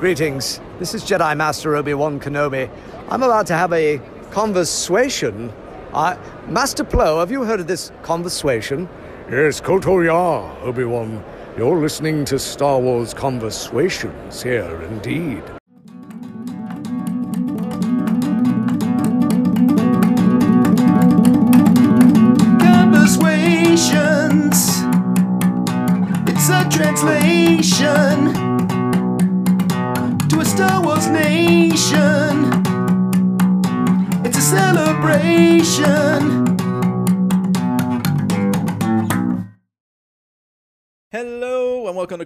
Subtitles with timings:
[0.00, 0.60] Greetings.
[0.78, 2.70] This is Jedi Master Obi Wan Kenobi.
[3.08, 5.52] I'm about to have a conversation.
[5.92, 8.88] Master Plo, have you heard of this conversation?
[9.28, 11.24] Yes, Koto Ya, Obi Wan.
[11.56, 15.42] You're listening to Star Wars Conversations here, indeed.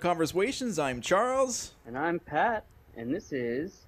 [0.03, 0.81] Conversations.
[0.81, 1.75] I'm Charles.
[1.87, 2.65] And I'm Pat,
[2.97, 3.87] and this is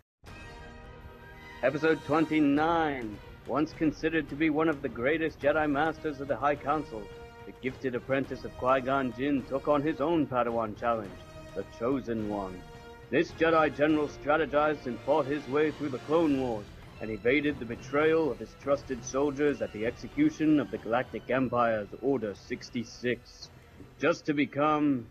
[1.64, 3.18] episode 29.
[3.48, 7.02] Once considered to be one of the greatest Jedi Masters of the High Council,
[7.46, 11.10] the gifted apprentice of Qui Gon Jinn took on his own Padawan challenge,
[11.56, 12.62] the Chosen One.
[13.10, 16.66] This Jedi General strategized and fought his way through the Clone Wars
[17.00, 21.88] and evaded the betrayal of his trusted soldiers at the execution of the Galactic Empire's
[22.02, 23.50] Order 66,
[23.98, 25.08] just to become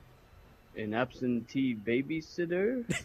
[0.77, 2.83] an absentee babysitter?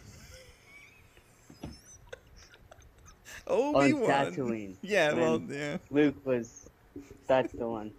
[3.47, 4.09] Obi Wan.
[4.09, 4.75] Tatooine.
[4.81, 5.77] Yeah, well, yeah.
[5.89, 6.69] Luke was.
[7.27, 7.91] That's the one.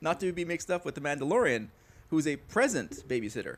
[0.00, 1.68] Not to be mixed up with the Mandalorian,
[2.10, 3.56] who's a present babysitter.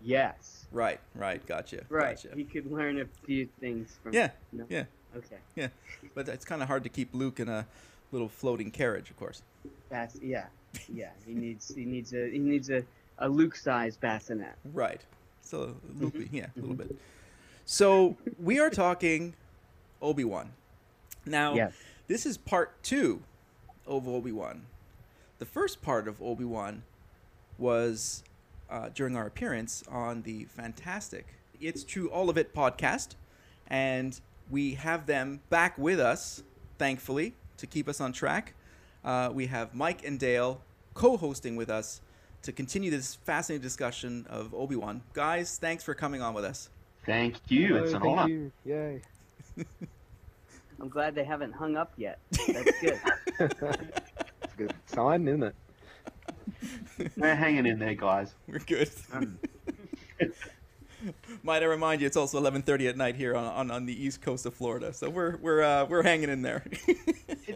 [0.00, 0.66] Yes.
[0.72, 1.44] Right, right.
[1.46, 1.84] Gotcha.
[1.88, 2.16] Right.
[2.16, 2.30] Gotcha.
[2.34, 4.14] He could learn a few things from.
[4.14, 4.64] Yeah, No?
[4.68, 4.84] yeah,
[5.16, 5.36] Okay.
[5.54, 5.68] yeah.
[6.14, 7.66] But it's kind of hard to keep Luke in a
[8.10, 9.42] little floating carriage, of course.
[9.90, 10.46] That's yeah.
[10.92, 11.10] Yeah.
[11.26, 11.72] He needs.
[11.74, 12.30] He needs a.
[12.30, 12.84] He needs a.
[13.18, 14.54] A Luke-sized bassinet.
[14.72, 15.00] Right.
[15.42, 16.78] So loopy, yeah, a little Mhm.
[16.88, 16.96] bit.
[17.64, 19.34] So we are talking
[20.00, 20.52] Obi Wan.
[21.24, 21.74] Now, Yes.
[22.08, 23.22] this is part two
[23.86, 24.66] of Obi Wan.
[25.38, 26.82] The first part of Obi Wan
[27.58, 28.22] was
[28.70, 31.26] uh, during our appearance on the fantastic
[31.60, 33.16] It's True All of It podcast,
[33.66, 34.18] and
[34.50, 36.42] we have them back with us,
[36.78, 38.54] thankfully, to keep us on track.
[39.04, 40.62] Uh, we have Mike and Dale
[40.94, 42.00] co-hosting with us
[42.42, 45.02] to continue this fascinating discussion of Obi Wan.
[45.12, 46.68] Guys, thanks for coming on with us.
[47.06, 47.76] Thank you.
[47.76, 48.50] It's an honor.
[48.64, 49.00] Yay.
[50.80, 52.18] I'm glad they haven't hung up yet.
[52.48, 53.00] That's good.
[53.38, 55.54] It's a good sign, isn't it?
[57.16, 58.34] We're hanging in there, guys.
[58.48, 58.90] We're good.
[59.12, 59.38] Um,
[61.42, 64.22] Might I remind you, it's also 11:30 at night here on, on, on the east
[64.22, 66.64] coast of Florida, so we're we're uh, we're hanging in there.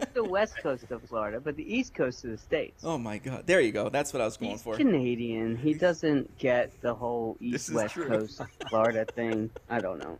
[0.01, 2.83] It's the west coast of Florida, but the east coast of the states.
[2.85, 3.43] oh my God!
[3.45, 3.89] There you go.
[3.89, 4.75] That's what I was going He's for.
[4.75, 5.55] Canadian.
[5.57, 8.07] He doesn't get the whole east west true.
[8.07, 9.49] coast Florida thing.
[9.69, 10.17] I don't know.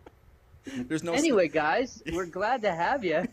[0.65, 3.27] There's no Anyway, guys, we're glad to have you.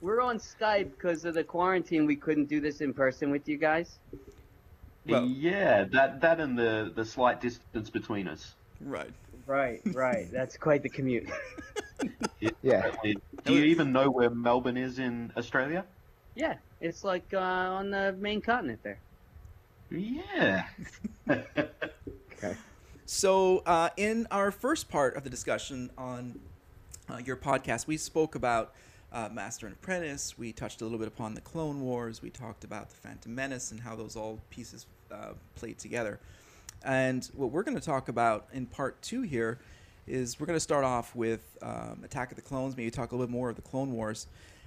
[0.00, 2.06] We're on Skype because of the quarantine.
[2.06, 3.98] We couldn't do this in person with you guys.
[5.06, 8.54] Well- yeah, that that and the the slight distance between us.
[8.80, 9.10] right.
[9.46, 10.30] Right, right.
[10.30, 11.28] That's quite the commute.
[12.40, 12.49] Yeah.
[13.44, 15.84] Do you even know where Melbourne is in Australia?
[16.34, 18.98] yeah, it's like uh, on the main continent there.
[19.90, 20.66] Yeah.
[22.42, 22.56] Okay.
[23.04, 26.40] So, uh, in our first part of the discussion on
[27.10, 28.72] uh, your podcast, we spoke about
[29.12, 30.38] uh, Master and Apprentice.
[30.38, 32.22] We touched a little bit upon the Clone Wars.
[32.22, 36.18] We talked about the Phantom Menace and how those all pieces uh, played together.
[36.82, 39.58] And what we're going to talk about in part two here
[40.10, 43.14] is we're going to start off with um, Attack of the Clones, maybe talk a
[43.14, 44.26] little bit more of the Clone Wars,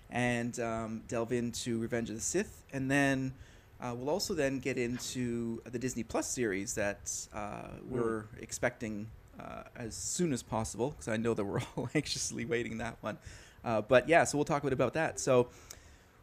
[0.09, 3.33] and um, delve into Revenge of the Sith, and then
[3.81, 9.07] uh, we'll also then get into the Disney Plus series that uh, we're expecting
[9.39, 13.17] uh, as soon as possible because I know that we're all anxiously waiting that one.
[13.65, 15.19] Uh, but yeah, so we'll talk a bit about that.
[15.19, 15.49] So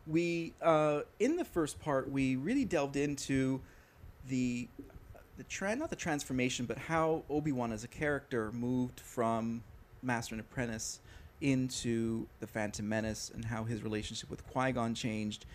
[0.07, 3.61] we uh, in the first part we really delved into
[4.29, 4.69] the
[5.41, 9.63] the tra- not the transformation, but how Obi Wan as a character moved from
[10.03, 11.01] Master and Apprentice
[11.41, 15.47] into the Phantom Menace, and how his relationship with Qui Gon changed,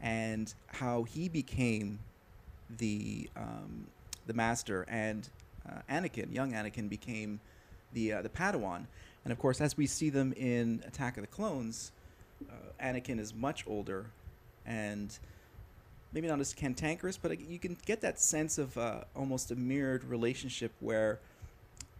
[0.00, 1.98] and how he became
[2.78, 3.88] the um,
[4.28, 5.28] the Master, and
[5.68, 7.40] uh, Anakin, young Anakin, became
[7.94, 8.86] the uh, the Padawan.
[9.24, 11.90] And of course, as we see them in Attack of the Clones,
[12.48, 14.06] uh, Anakin is much older,
[14.64, 15.18] and
[16.12, 20.04] maybe not as cantankerous, but you can get that sense of uh, almost a mirrored
[20.04, 21.18] relationship where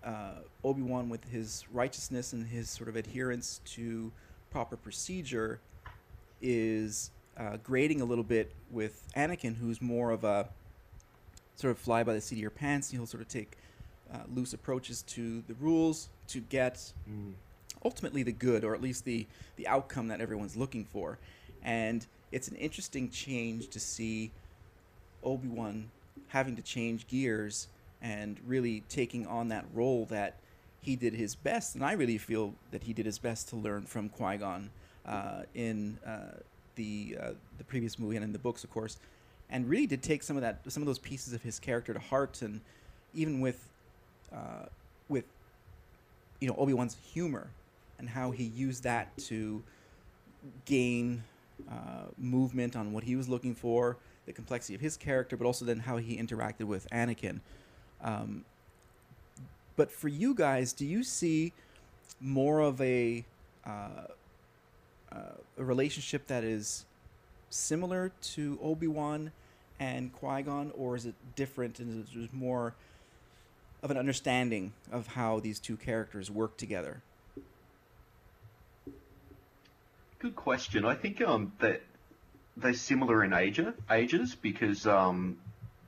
[0.04, 0.32] uh,
[0.64, 4.10] Obi Wan, with his righteousness and his sort of adherence to
[4.50, 5.60] proper procedure,
[6.40, 10.48] is uh, grading a little bit with Anakin, who's more of a
[11.56, 12.90] sort of fly by the seat of your pants.
[12.90, 13.56] He'll sort of take
[14.12, 16.92] uh, loose approaches to the rules to get
[17.84, 19.26] ultimately the good, or at least the
[19.56, 21.18] the outcome that everyone's looking for.
[21.62, 24.30] And it's an interesting change to see
[25.22, 25.90] Obi Wan
[26.28, 27.68] having to change gears
[28.00, 30.36] and really taking on that role that
[30.80, 33.82] he did his best, and I really feel that he did his best to learn
[33.82, 34.70] from Qui Gon
[35.06, 36.38] uh, in uh,
[36.74, 38.98] the uh, the previous movie and in the books, of course,
[39.48, 42.00] and really did take some of that some of those pieces of his character to
[42.00, 42.60] heart, and
[43.14, 43.68] even with
[44.32, 44.66] uh,
[45.08, 45.24] with
[46.40, 47.46] you know Obi Wan's humor
[48.00, 49.62] and how he used that to
[50.64, 51.22] gain
[51.70, 55.64] uh, movement on what he was looking for, the complexity of his character, but also
[55.64, 57.40] then how he interacted with Anakin.
[58.02, 58.44] Um,
[59.76, 61.52] but for you guys, do you see
[62.20, 63.24] more of a
[63.66, 64.06] uh,
[65.12, 65.16] uh,
[65.58, 66.86] a relationship that is
[67.50, 69.30] similar to Obi Wan
[69.78, 72.74] and Qui Gon, or is it different and is it more
[73.82, 77.02] of an understanding of how these two characters work together?
[80.22, 80.84] Good question.
[80.84, 81.82] I think um that
[82.56, 83.60] they're similar in age
[83.90, 85.36] ages because um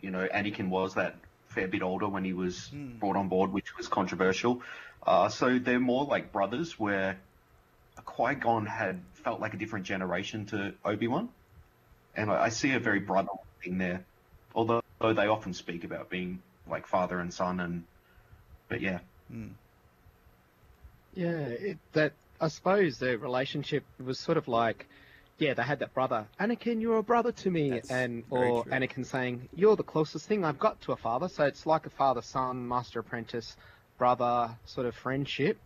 [0.01, 1.15] you know Anakin was that
[1.51, 2.99] fair bit older when he was Hmm.
[2.99, 4.61] brought on board, which was controversial.
[5.07, 7.17] Uh, so they're more like brothers, where
[8.05, 11.29] Qui Gon had felt like a different generation to Obi Wan,
[12.17, 14.05] and I, I see a very brotherly thing there.
[14.53, 17.85] Although they often speak about being like father and son, and
[18.69, 18.99] but yeah,
[19.31, 19.49] Hmm.
[21.15, 22.15] Yeah, it, that
[22.45, 24.87] I suppose the relationship was sort of like,
[25.39, 26.27] yeah, they had that brother.
[26.39, 28.67] Anakin, you're a brother to me, That's and or.
[28.67, 31.91] Anakin saying, "You're the closest thing I've got to a father." So it's like a
[31.91, 33.57] father-son, master-apprentice,
[33.97, 35.57] brother sort of friendship,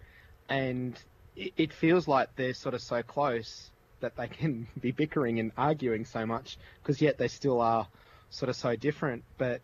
[0.48, 0.96] and
[1.34, 5.50] it, it feels like they're sort of so close that they can be bickering and
[5.56, 7.88] arguing so much because yet they still are
[8.30, 9.24] sort of so different.
[9.36, 9.62] But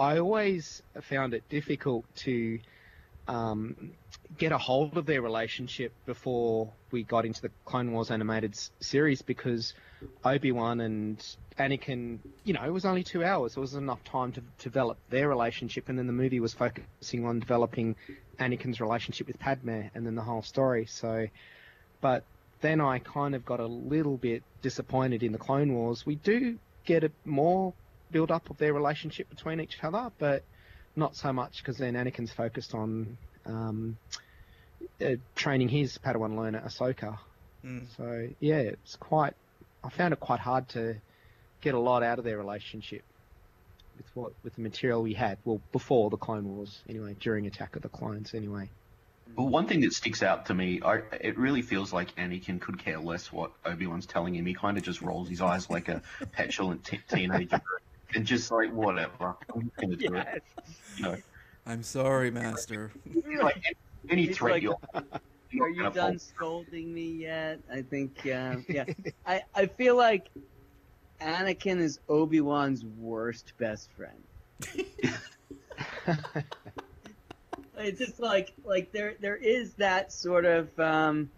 [0.00, 2.58] I always found it difficult to
[3.28, 3.92] um,
[4.38, 8.70] get a hold of their relationship before we got into the Clone Wars animated s-
[8.80, 9.74] series because
[10.24, 11.24] Obi Wan and
[11.58, 13.56] Anakin, you know, it was only two hours.
[13.56, 17.40] It was enough time to develop their relationship, and then the movie was focusing on
[17.40, 17.96] developing
[18.38, 20.86] Anakin's relationship with Padme, and then the whole story.
[20.86, 21.26] So,
[22.00, 22.24] but
[22.60, 26.04] then I kind of got a little bit disappointed in the Clone Wars.
[26.04, 27.72] We do get a more
[28.10, 30.44] build up of their relationship between each other, but
[30.96, 33.96] not so much because then Anakin's focused on um,
[35.00, 37.18] uh, training his Padawan learner Ahsoka.
[37.62, 37.80] Hmm.
[37.96, 39.34] So yeah, it's quite.
[39.84, 40.96] I found it quite hard to
[41.60, 43.02] get a lot out of their relationship
[43.96, 45.38] with what with the material we had.
[45.44, 48.70] Well, before the Clone Wars, anyway, during Attack of the Clones, anyway.
[49.34, 52.78] Well, one thing that sticks out to me, I, it really feels like Anakin could
[52.78, 54.46] care less what Obi Wan's telling him.
[54.46, 56.02] He kind of just rolls his eyes like a
[56.32, 57.60] petulant t- teenager,
[58.14, 60.42] and just like whatever, I'm gonna do it.
[60.96, 61.16] You know,
[61.66, 62.92] I'm sorry, Master.
[63.42, 63.76] like
[64.08, 64.78] any He's threat like, you're.
[64.94, 65.20] Are
[65.50, 67.60] you're you done scolding me yet?
[67.72, 68.84] I think, uh, yeah.
[69.26, 70.28] I, I feel like
[71.20, 74.22] Anakin is Obi Wan's worst best friend.
[77.78, 81.30] It's just like like there there is that sort of um,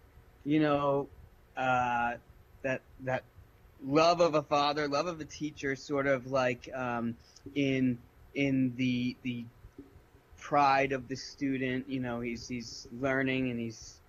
[0.44, 1.08] you know
[1.56, 2.14] uh,
[2.62, 3.24] that that
[3.82, 7.16] love of a father, love of a teacher, sort of like um,
[7.54, 7.98] in
[8.34, 9.44] in the the
[10.36, 11.88] pride of the student.
[11.88, 14.00] You know, he's he's learning and he's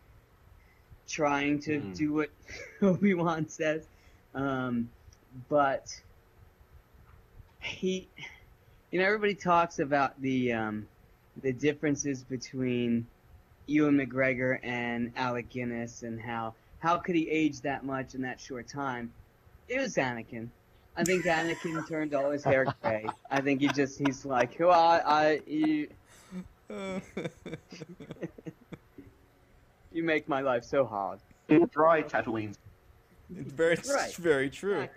[1.07, 1.95] trying to Mhm.
[1.95, 2.29] do what
[2.81, 3.87] Obi Wan says,
[4.33, 4.89] um,
[5.49, 5.87] but
[7.61, 8.07] he,
[8.91, 10.87] you know, everybody talks about the um,
[11.41, 13.07] the differences between
[13.67, 18.39] Ewan McGregor and Alec Guinness and how how could he age that much in that
[18.39, 19.13] short time?
[19.69, 20.49] It was Anakin.
[20.97, 23.05] I think Anakin turned all his hair gray.
[23.29, 25.87] I think he just he's like, well, I, I you,
[29.91, 31.19] you make my life so hard.
[31.47, 32.57] It's Dry Tatooine's
[33.35, 34.13] It's very, it's Right.
[34.15, 34.87] very true.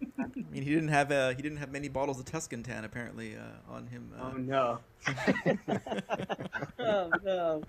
[0.00, 0.44] Exactly.
[0.48, 3.34] I mean, he didn't have uh, he didn't have many bottles of Tuscan Tan apparently
[3.34, 4.12] uh, on him.
[4.18, 4.78] Uh, Oh no.
[6.78, 7.62] oh no.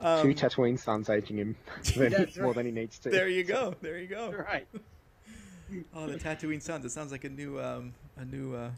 [0.00, 1.56] Um, Two Tatooine sons aging him
[1.96, 3.10] than, That's more than he needs to.
[3.10, 3.74] there you go.
[3.80, 4.32] There you go.
[4.32, 4.66] Right.
[5.94, 6.84] Oh, the Tatooine Sons.
[6.84, 8.70] It sounds like a new, um, a new, uh,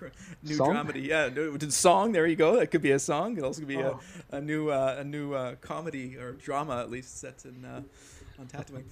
[0.42, 0.74] new Song?
[0.74, 1.06] dramedy.
[1.06, 2.12] Yeah, new song.
[2.12, 2.56] There you go.
[2.56, 3.36] That could be a song.
[3.36, 4.00] It also could also be Oh.
[4.32, 7.82] a, a new, uh, a new uh, comedy or drama at least set in uh,
[8.38, 8.84] on Tatooine.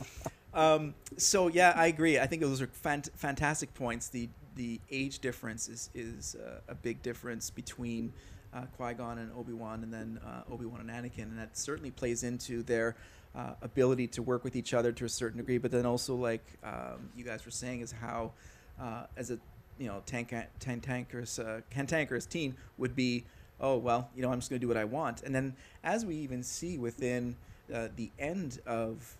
[0.52, 2.18] um, so yeah, I agree.
[2.18, 4.08] I think those are fant- fantastic points.
[4.08, 8.12] The the age difference is is uh, a big difference between
[8.54, 11.56] uh, Qui Gon and Obi Wan, and then uh, Obi Wan and Anakin, and that
[11.56, 12.96] certainly plays into their
[13.34, 15.58] uh, ability to work with each other to a certain degree.
[15.58, 18.32] But then also, like um, you guys were saying, is how
[18.80, 19.38] uh, as a
[19.78, 23.24] you know tank tankerous uh, cantankerous teen would be.
[23.60, 26.04] Oh well, you know I'm just going to do what I want, and then as
[26.04, 27.36] we even see within
[27.72, 29.16] uh, the end of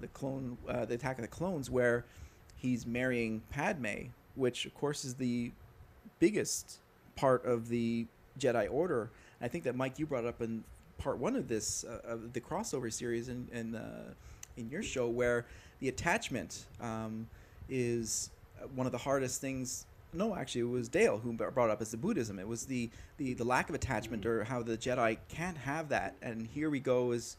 [0.00, 2.04] the clone, the Attack of the Clones, where
[2.56, 5.52] he's marrying Padme, which of course is the
[6.18, 6.78] biggest
[7.16, 8.06] part of the
[8.38, 10.64] Jedi Order I think that Mike, you brought up in
[10.98, 14.14] part one of this uh, of the crossover series in in, uh,
[14.56, 15.46] in your show, where
[15.80, 17.28] the attachment um,
[17.68, 19.86] is uh, one of the hardest things.
[20.12, 22.38] No, actually, it was Dale who brought up as the Buddhism.
[22.38, 22.88] It was the,
[23.18, 26.14] the, the lack of attachment, or how the Jedi can't have that.
[26.22, 27.36] And here we go is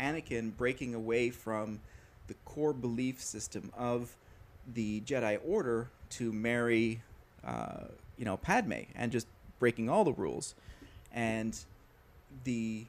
[0.00, 1.80] Anakin breaking away from
[2.26, 4.16] the core belief system of
[4.74, 7.00] the Jedi Order to marry,
[7.46, 7.84] uh,
[8.16, 10.54] you know, Padme, and just breaking all the rules,
[11.12, 11.58] and
[12.44, 12.84] the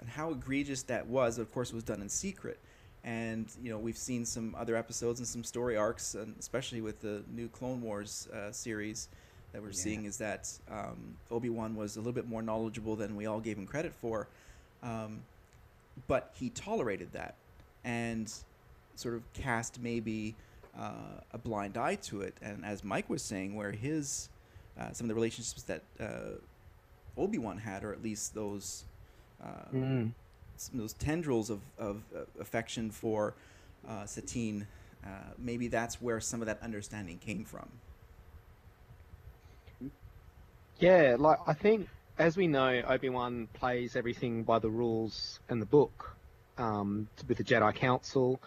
[0.00, 1.38] and how egregious that was.
[1.38, 2.58] Of course, was done in secret,
[3.04, 7.00] and you know we've seen some other episodes and some story arcs, and especially with
[7.00, 9.08] the new Clone Wars uh, series
[9.52, 13.16] that we're seeing, is that um, Obi Wan was a little bit more knowledgeable than
[13.16, 14.28] we all gave him credit for.
[14.82, 15.22] Um,
[16.08, 17.34] but he tolerated that
[17.84, 18.32] and
[18.96, 20.34] sort of cast maybe
[20.78, 22.34] uh, a blind eye to it.
[22.42, 24.28] And as Mike was saying, where his
[24.80, 26.38] uh, some of the relationships that uh,
[27.16, 28.84] Obi Wan had, or at least those
[29.42, 30.12] uh, Mm.
[30.72, 33.34] those tendrils of, of uh, affection for
[33.86, 34.66] uh, Satine,
[35.04, 37.68] uh, maybe that's where some of that understanding came from.
[40.78, 45.60] Yeah, like I think as we know, Obi Wan plays everything by the rules in
[45.60, 46.16] the book
[46.58, 48.40] um, with the Jedi Council,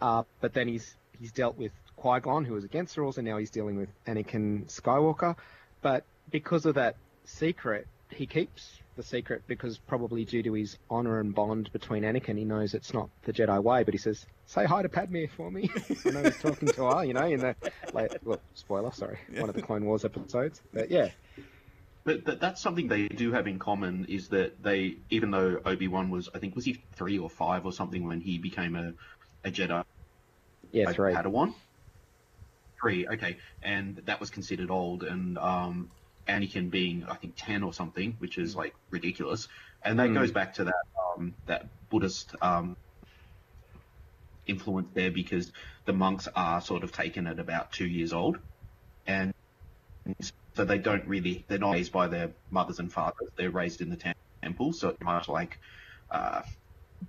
[0.00, 3.26] uh, but then he's he's dealt with Qui Gon, who was against the rules, and
[3.26, 5.36] now he's dealing with Anakin Skywalker.
[5.82, 11.20] But because of that secret, he keeps the secret because probably due to his honor
[11.20, 13.84] and bond between Anakin, he knows it's not the Jedi way.
[13.84, 16.84] But he says, "Say hi to Padme for me." And I know he's talking to
[16.84, 17.56] her, you know, in the
[17.92, 20.60] like, well, spoiler, sorry, one of the Clone Wars episodes.
[20.72, 21.10] But yeah,
[22.04, 25.88] But, but that's something they do have in common is that they, even though Obi
[25.88, 28.94] Wan was, I think, was he three or five or something when he became a,
[29.46, 29.84] a Jedi
[30.72, 31.12] yeah, like three.
[31.12, 31.54] Padawan?
[32.80, 33.38] Three, okay.
[33.62, 35.90] And that was considered old, and um,
[36.28, 39.48] Anakin being, I think, ten or something, which is like ridiculous.
[39.82, 40.14] And that Mm.
[40.14, 40.74] goes back to that
[41.16, 42.76] um, that Buddhist um,
[44.46, 45.52] influence there, because
[45.86, 48.38] the monks are sort of taken at about two years old,
[49.06, 49.32] and
[50.54, 53.28] so they don't really they're not raised by their mothers and fathers.
[53.36, 55.58] They're raised in the temple, so it's much like
[56.10, 56.42] uh,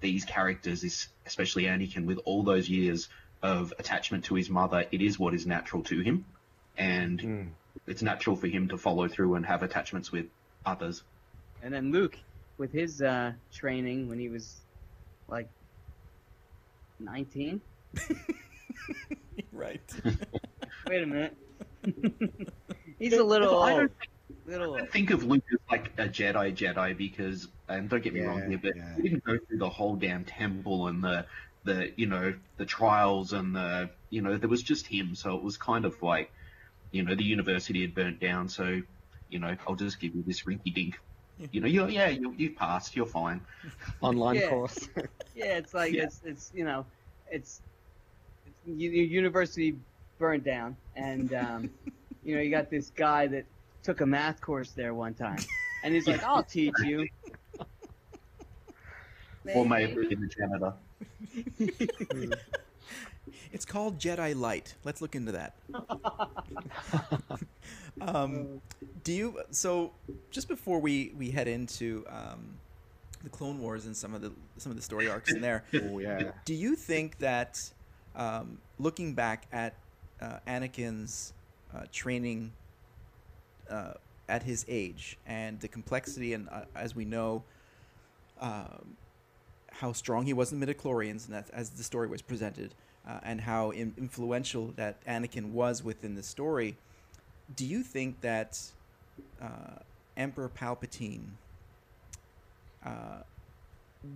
[0.01, 3.09] these characters, is especially Anakin, with all those years
[3.41, 6.25] of attachment to his mother, it is what is natural to him,
[6.77, 7.49] and Mm.
[7.87, 10.27] it's natural for him to follow through and have attachments with
[10.65, 11.03] others.
[11.61, 12.17] And then Luke,
[12.57, 14.59] with his uh, training when he was
[15.27, 15.49] like
[16.99, 17.61] 19.
[19.51, 19.81] right.
[20.87, 21.37] Wait a minute.
[22.99, 23.91] He's a little, I don't
[24.45, 24.75] little.
[24.75, 28.47] I think of Luke as like a Jedi Jedi because, and don't get me wrong
[28.47, 28.95] here, but yeah.
[28.95, 31.25] he didn't go through the whole damn temple and the,
[31.69, 35.15] the, you know, the trials and the, you know, there was just him.
[35.15, 36.31] So it was kind of like,
[36.91, 38.49] you know, the university had burnt down.
[38.49, 38.81] So,
[39.29, 40.99] you know, I'll just give you this rinky dink.
[41.51, 43.45] You know, you're, yeah, you, you passed, you're fine.
[44.01, 44.49] Online Yeah.
[44.49, 44.89] course.
[45.35, 46.05] Yeah, it's like Yeah.
[46.05, 46.85] it's it's you know,
[47.31, 47.61] it's,
[48.45, 49.75] it's u- u- university
[50.17, 51.69] burned down, and um,
[52.23, 53.45] you know you got this guy that
[53.83, 55.45] took a math course there one time,
[55.83, 57.07] and he's like, "I'll teach you."
[59.53, 60.73] Or may have been the janitor.
[63.51, 64.75] It's called Jedi Light.
[64.83, 65.55] Let's look into that.
[68.01, 68.61] um,
[69.03, 69.39] do you?
[69.51, 69.91] So,
[70.29, 72.57] just before we we head into um,
[73.23, 75.99] the Clone Wars and some of the some of the story arcs in there, oh
[75.99, 76.31] yeah.
[76.45, 77.59] do you think that
[78.15, 79.73] um, looking back at
[80.21, 81.33] uh, Anakin's
[81.73, 82.51] uh, training
[83.69, 83.93] uh,
[84.27, 87.43] at his age and the complexity, and uh, as we know,
[88.39, 88.95] um,
[89.79, 92.73] how strong he was in the midichlorians, and that, as the story was presented,
[93.07, 96.77] uh, and how in, influential that Anakin was within the story,
[97.55, 98.59] do you think that
[99.41, 99.79] uh,
[100.15, 101.31] Emperor Palpatine
[102.85, 103.23] uh,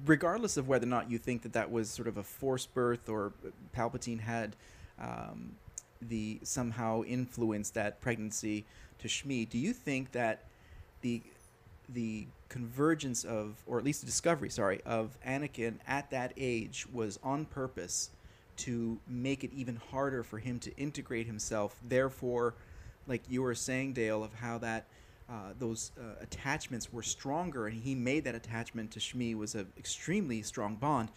[0.06, 3.10] regardless of whether or not you think that that was sort of a forced birth
[3.10, 3.34] or
[3.76, 4.56] Palpatine had
[5.00, 5.56] um,
[6.02, 8.66] the somehow influenced that pregnancy
[9.00, 10.46] to Shmi, do you think that
[11.02, 11.22] the
[11.90, 17.20] the convergence of, or at least the discovery, sorry, of Anakin at that age was
[17.24, 18.10] on purpose
[18.56, 21.80] to make it even harder for him to integrate himself.
[21.88, 22.54] Therefore,
[23.08, 24.86] like you were saying, Dale, of how that
[25.30, 29.68] uh, those uh, attachments were stronger, and he made that attachment to Shmi was an
[29.78, 31.10] extremely strong bond.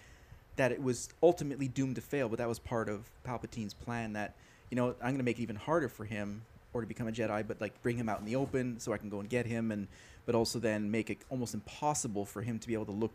[0.56, 4.14] That it was ultimately doomed to fail, but that was part of Palpatine's plan.
[4.14, 4.35] That
[4.70, 6.42] you know I'm going to make it even harder for him,
[6.76, 8.99] or to become a Jedi, but like bring him out in the open so I
[8.99, 9.88] can go and get him, and
[10.26, 13.12] but also then make it almost impossible for him to be able to look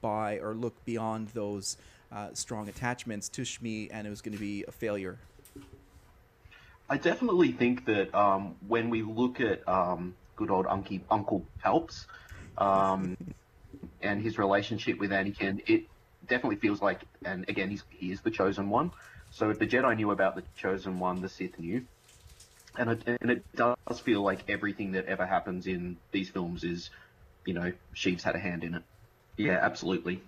[0.00, 1.76] by or look beyond those
[2.12, 5.18] uh, strong attachments to Shmi, and it was going to be a failure.
[6.90, 12.06] I definitely think that um, when we look at um, good old Uncle, Uncle Palps,
[12.56, 13.16] um,
[14.02, 15.84] and his relationship with Anakin, it
[16.26, 18.90] definitely feels like, and again, he's, he is the chosen one.
[19.30, 21.84] So if the Jedi knew about the chosen one, the Sith knew.
[22.78, 26.90] And it, and it does feel like everything that ever happens in these films is,
[27.44, 28.82] you know, Sheev's had a hand in it.
[29.36, 30.22] Yeah, absolutely.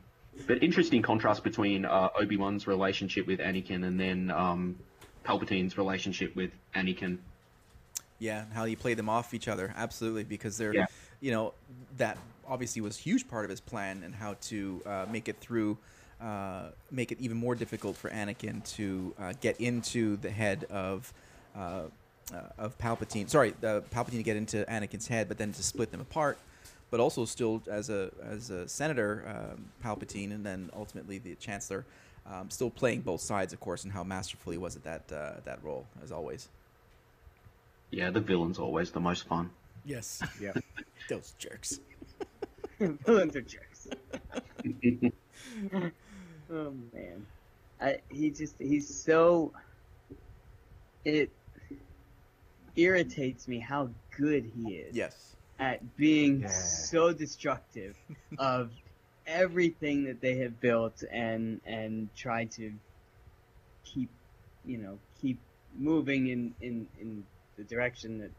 [0.46, 4.78] But interesting contrast between uh, Obi Wan's relationship with Anakin and then um,
[5.24, 7.18] Palpatine's relationship with Anakin.
[8.18, 10.86] Yeah, how you play them off each other, absolutely, because they're, Yeah.
[11.20, 11.54] you know,
[11.96, 15.38] that obviously was a huge part of his plan and how to uh, make it
[15.38, 15.78] through,
[16.20, 21.12] uh, make it even more difficult for Anakin to uh, get into the head of,
[22.32, 23.28] uh, of Palpatine.
[23.28, 26.38] Sorry, uh, Palpatine to get into Anakin's head, but then to split them apart.
[26.90, 31.84] But also still as a as a senator, um, Palpatine, and then ultimately the Chancellor,
[32.26, 35.40] um, still playing both sides, of course, and how masterful he was at that uh,
[35.44, 36.48] that role, as always.
[37.90, 39.50] Yeah, the villain's always the most fun.
[39.84, 40.22] Yes.
[40.40, 40.52] Yeah.
[41.08, 41.80] Those jerks.
[42.78, 43.88] Villains are jerks.
[46.52, 47.26] oh man,
[47.80, 49.52] I, he just he's so
[51.04, 51.30] it
[52.76, 55.36] irritates me how good he is Yes.
[55.58, 56.48] at being Yeah.
[56.48, 57.96] so destructive
[58.38, 58.70] of
[59.26, 62.72] everything that they have built and and try to
[63.84, 64.10] keep
[64.64, 65.38] you know keep
[65.78, 67.24] moving in in in
[67.56, 68.30] the direction that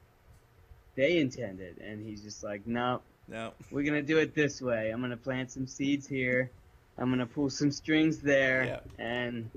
[0.96, 3.54] they intended and he's just like no No.
[3.72, 4.90] we're gonna do it this way.
[4.90, 6.52] I'm gonna plant some seeds here.
[6.98, 8.80] I'm gonna pull some strings there, Yeah.
[9.00, 9.50] and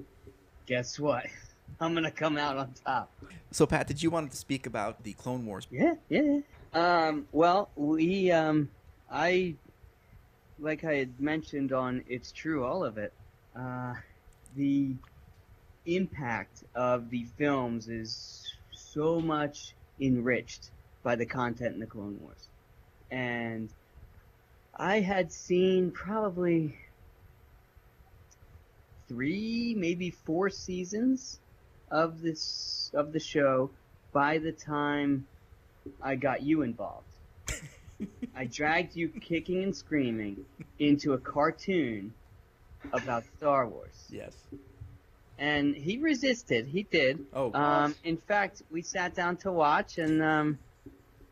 [0.67, 1.27] guess what?
[1.81, 3.11] I'm gonna come out on top.
[3.51, 5.67] So Pat, did you want to speak about the Clone Wars?
[5.71, 6.41] Yeah, yeah.
[6.73, 8.69] Um, well, we, um,
[9.11, 9.55] I,
[10.59, 13.13] like I had mentioned on It's True, all of it,
[13.57, 13.95] uh,
[14.57, 14.95] the
[15.87, 20.71] impact of the films is so much enriched
[21.03, 22.49] by the content in the Clone Wars.
[23.11, 23.69] And
[24.77, 26.77] I had seen probably
[29.07, 31.39] three, maybe four seasons
[31.95, 33.71] of this of the show
[34.13, 35.27] by the time
[36.03, 37.07] I got you involved.
[38.37, 40.45] I dragged you kicking and screaming
[40.81, 42.13] into a cartoon
[42.93, 43.95] about Star Wars.
[44.11, 44.33] Yes.
[45.39, 46.67] And he resisted.
[46.67, 47.27] He did.
[47.33, 50.59] Oh, Um, in fact, we sat down to watch, and um,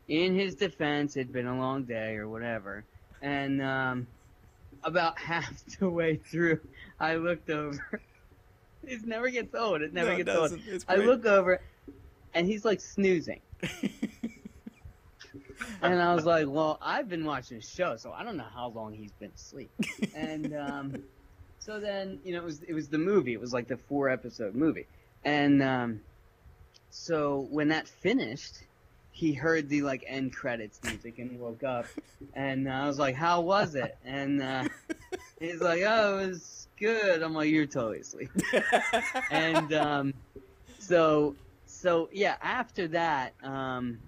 [0.07, 2.85] in his defense, it'd been a long day or whatever.
[3.21, 4.07] And um,
[4.83, 6.61] about half the way through,
[6.99, 8.01] I looked over.
[8.85, 9.81] It never gets old.
[9.81, 10.83] It never No, it gets old.
[10.87, 11.61] I look over,
[12.33, 13.41] and he's like snoozing.
[15.81, 18.69] And I was like, well, I've been watching the show, so I don't know how
[18.69, 19.69] long he's been asleep.
[20.15, 21.03] And um,
[21.59, 23.33] so then, you know, it was it was the movie.
[23.33, 24.87] It was like the four episode movie.
[25.25, 26.01] And um,
[26.89, 28.59] so when that finished,
[29.11, 31.85] he heard the like end credits music and woke up.
[32.33, 33.97] And I was like, how was it?
[34.05, 34.63] And uh,
[35.39, 37.21] he's like, oh, it was good.
[37.23, 38.29] I'm like, you're totally asleep.
[39.31, 40.13] and um,
[40.79, 43.99] so so yeah, after that, um,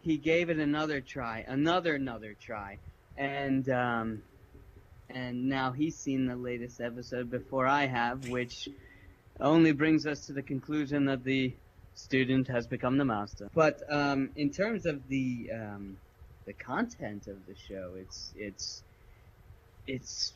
[0.00, 2.78] he gave it another try, another another try,
[3.16, 4.22] and um,
[5.10, 8.68] and now he's seen the latest episode before I have, which
[9.38, 11.52] only brings us to the conclusion that the
[11.94, 13.50] student has become the master.
[13.54, 15.98] But um, in terms of the um,
[16.46, 18.82] the content of the show, it's it's
[19.86, 20.32] it's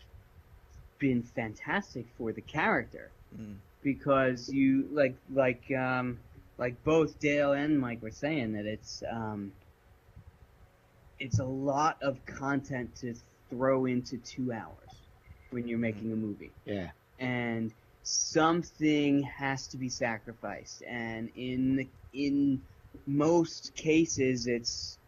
[1.03, 3.57] been fantastic for the character Mm.
[3.83, 6.21] because you like like um
[6.59, 9.53] like both Dale and Mike were saying that it's um
[11.19, 13.15] it's a lot of content to
[13.51, 14.91] throw into two hours
[15.51, 16.91] when you're making a movie Yeah.
[17.19, 17.73] and
[18.05, 22.61] something has to be sacrificed and in the, in
[23.07, 24.99] most cases it's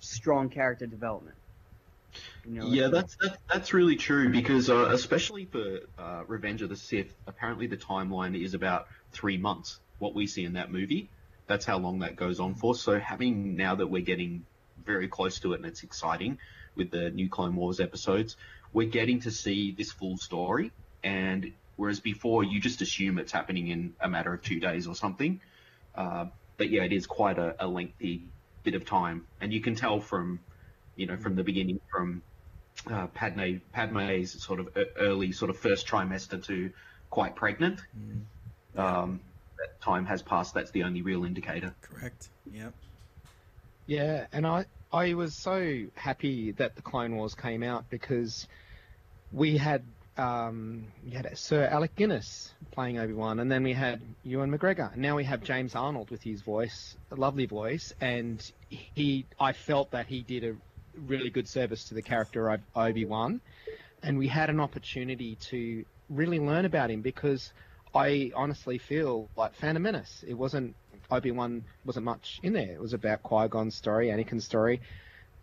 [0.00, 1.36] strong character development
[2.44, 6.68] you know Yeah, that's that's, that's really true because uh, especially for uh, Revenge of
[6.68, 9.80] the Sith, apparently the timeline is about three months.
[9.98, 11.10] What we see in that movie,
[11.46, 12.74] that's how long that goes on for.
[12.74, 14.44] So having now that we're getting
[14.84, 16.38] very close to it and it's exciting
[16.74, 18.36] with the new Clone Wars episodes,
[18.72, 20.72] we're getting to see this full story.
[21.04, 24.94] And whereas before you just assume it's happening in a matter of two days or
[24.94, 25.40] something,
[25.94, 28.24] uh, but yeah, it is quite a, a lengthy
[28.62, 30.38] bit of time, and you can tell from
[30.96, 32.22] you know, from the beginning, from
[32.90, 36.70] uh, Padme, Padme's sort of early, sort of first trimester to
[37.10, 37.80] quite pregnant.
[38.76, 39.20] Um,
[39.58, 40.54] that time has passed.
[40.54, 41.74] That's the only real indicator.
[41.82, 42.28] Correct.
[42.52, 42.74] Yep.
[43.86, 48.46] Yeah, and I I was so happy that the Clone Wars came out because
[49.32, 49.82] we had
[50.16, 54.92] um, we had Sir Alec Guinness playing Obi Wan, and then we had Ewan McGregor.
[54.92, 59.52] And now we have James Arnold with his voice, a lovely voice, and he I
[59.52, 60.56] felt that he did a
[60.96, 63.40] really good service to the character of Obi Wan,
[64.02, 67.52] and we had an opportunity to really learn about him because
[67.94, 70.24] I honestly feel like Phantom Menace.
[70.26, 70.74] It wasn't
[71.10, 72.72] Obi Wan wasn't much in there.
[72.72, 74.80] It was about Qui Gon's story, Anakin's story,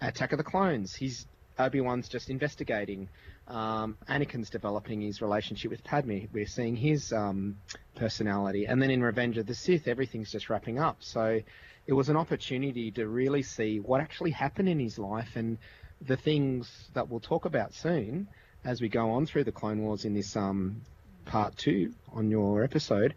[0.02, 0.96] Attack of the Clones.
[0.96, 1.28] He's
[1.60, 3.10] Obi Wan's just investigating.
[3.48, 6.26] Um, Anakin's developing his relationship with Padme.
[6.32, 7.58] We're seeing his um,
[7.96, 10.98] personality, and then in Revenge of the Sith, everything's just wrapping up.
[11.02, 11.42] So
[11.90, 15.58] it was an opportunity to really see what actually happened in his life and
[16.06, 18.28] the things that we'll talk about soon
[18.64, 20.82] as we go on through the Clone Wars in this um,
[21.26, 23.16] part two on your episode.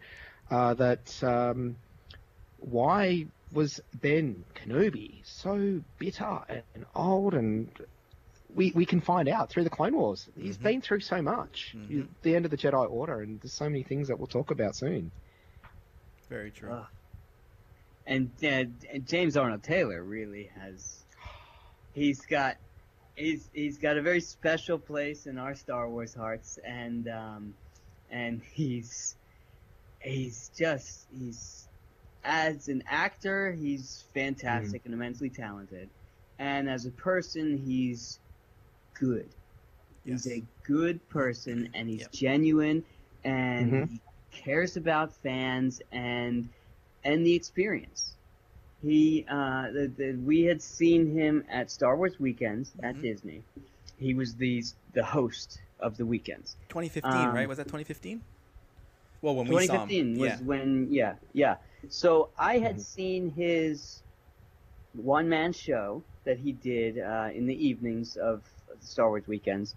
[0.49, 1.75] Uh, that um,
[2.57, 6.39] why was Ben Kenobi so bitter
[6.73, 7.69] and old and
[8.55, 10.27] we, we can find out through the Clone Wars.
[10.35, 10.63] He's Mhm.
[10.63, 11.75] been through so much.
[11.77, 12.07] Mhm.
[12.23, 14.75] The end of the Jedi Order, and there's so many things that we'll talk about
[14.75, 15.11] soon.
[16.27, 16.71] Very true.
[16.71, 16.85] Ugh.
[18.05, 18.65] And uh,
[19.03, 21.05] James Arnold Taylor really has.
[21.93, 22.57] He's got,
[23.15, 27.53] he's he's got a very special place in our Star Wars hearts, and um,
[28.09, 29.15] and he's
[30.01, 31.69] he's just he's
[32.23, 35.89] as an actor he's fantastic and immensely talented,
[36.39, 38.19] and as a person he's
[38.93, 39.35] good.
[40.03, 40.23] Yes.
[40.25, 42.11] He's a good person, and he's Yep.
[42.11, 42.85] genuine,
[43.23, 43.89] and Mhm.
[43.89, 46.49] he cares about fans and
[47.03, 48.13] and the experience.
[48.81, 53.01] He, uh, the, the, we had seen him at Star Wars weekends at Mhm.
[53.01, 53.43] Disney.
[53.97, 54.63] He was the
[54.93, 56.55] the host of the weekends.
[56.69, 57.47] 2015, Um, right?
[57.47, 58.21] Was that 2015?
[59.21, 59.89] Well, when we saw him.
[59.89, 60.37] 2015 was yeah.
[60.45, 61.55] when, yeah, yeah.
[61.89, 62.81] So I had Mhm.
[62.81, 64.03] seen his
[64.93, 68.43] one man show that he did uh, in the evenings of
[68.81, 69.75] Star Wars weekends,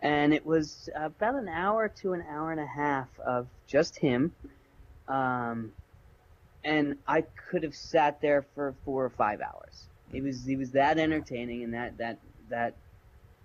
[0.00, 4.32] and it was about an hour to an hour and a half of just him.
[5.08, 5.72] Um,
[6.64, 9.88] and I could have sat there for four or five hours.
[10.12, 12.78] It was he was that entertaining and that that that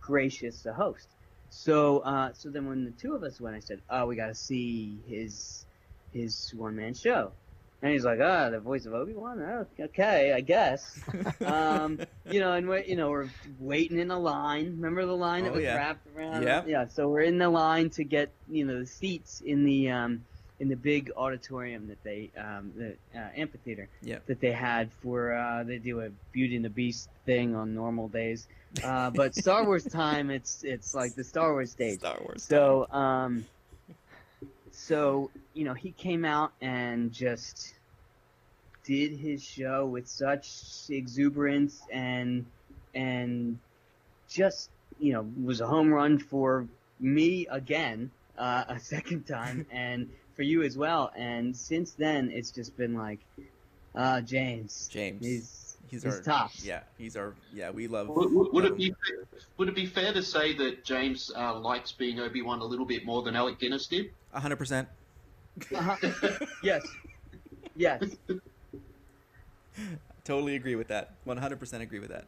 [0.02, 1.08] gracious a host.
[1.50, 4.28] So uh, so then when the two of us went, I said, "Oh, we got
[4.28, 5.66] to see his
[6.12, 7.34] his one man show."
[7.82, 9.40] And he's like, "Ah, the voice of Obi Wan.
[9.42, 11.04] Oh, okay, I guess."
[11.46, 14.66] um, you know, and we're you know we're waiting in a line.
[14.78, 15.76] Remember the line that Oh, was yeah.
[15.76, 16.44] wrapped around?
[16.44, 16.64] Yeah.
[16.66, 16.86] Yeah.
[16.88, 20.26] So we're in the line to get you know the seats in the um,
[20.60, 24.26] in the big auditorium that they um, the uh, amphitheater Yep.
[24.26, 28.08] that they had for uh, they do a Beauty and the Beast thing on normal
[28.08, 28.48] days.
[28.84, 32.00] Uh, but Star Wars time, it's it's like the Star Wars stage.
[32.00, 32.44] Star Wars.
[32.44, 33.46] So, um,
[34.72, 37.74] so you know, he came out and just
[38.84, 40.50] did his show with such
[40.90, 42.46] exuberance and
[42.96, 43.60] and
[44.30, 46.68] just you know was a home run for
[47.00, 51.12] me again uh, a second time and for you as well.
[51.18, 53.20] And since then, it's just been like,
[53.94, 55.26] uh, James, James.
[55.26, 56.64] he's he's he's our tops.
[56.64, 57.72] Yeah, he's our yeah.
[57.72, 58.08] We love.
[58.08, 58.96] Would, would, would it be him.
[59.58, 62.86] would it be fair to say that James uh, likes being Obi Wan a little
[62.86, 64.12] bit more than Alec Guinness did?
[64.34, 64.88] A hundred percent.
[65.76, 65.96] Uh-huh.
[66.64, 66.88] yes,
[67.76, 68.04] yes.
[70.24, 71.12] Totally agree with that.
[71.24, 72.26] One hundred percent agree with that.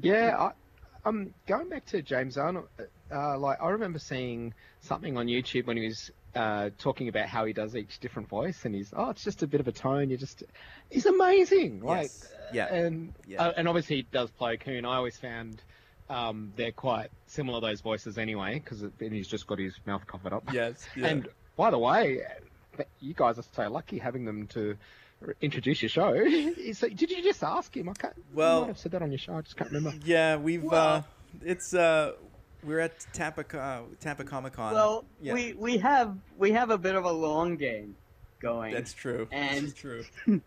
[0.00, 2.68] Yeah, I, um, going back to James Arnold,
[3.10, 4.52] uh, like I remember seeing
[4.82, 8.64] something on YouTube when he was uh, talking about how he does each different voice,
[8.64, 10.10] and he's oh, it's just a bit of a tone.
[10.10, 10.42] You just,
[10.90, 11.80] he's amazing.
[11.82, 12.32] Like, Yes.
[12.52, 12.74] Yeah.
[12.74, 13.42] and Yeah.
[13.42, 14.84] uh, and obviously he does play Koon.
[14.84, 15.60] I always found
[16.10, 20.52] um, they're quite similar those voices anyway, because he's just got his mouth covered up.
[20.52, 20.86] Yes.
[20.96, 21.06] Yeah.
[21.08, 22.22] And by the way,
[23.00, 24.76] you guys are so lucky having them to
[25.40, 26.12] introduce your show.
[26.72, 27.88] so, did you just ask him?
[27.88, 28.14] I can't.
[28.34, 29.34] Well- might have said that on your show.
[29.34, 29.98] I just can't remember.
[30.04, 31.02] yeah, we've uh,
[31.44, 32.12] it's uh,
[32.64, 34.72] we're at Tampa Co- Tampa Comic Con.
[34.72, 37.96] Well, yeah, we we have we have a bit of a long game
[38.40, 39.28] going, that's true.
[39.30, 40.04] and- that's true.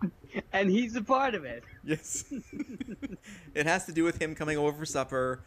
[0.54, 1.63] and he's a part of it.
[1.84, 2.25] Yes.
[3.56, 5.39] it has to do with him coming over for supper,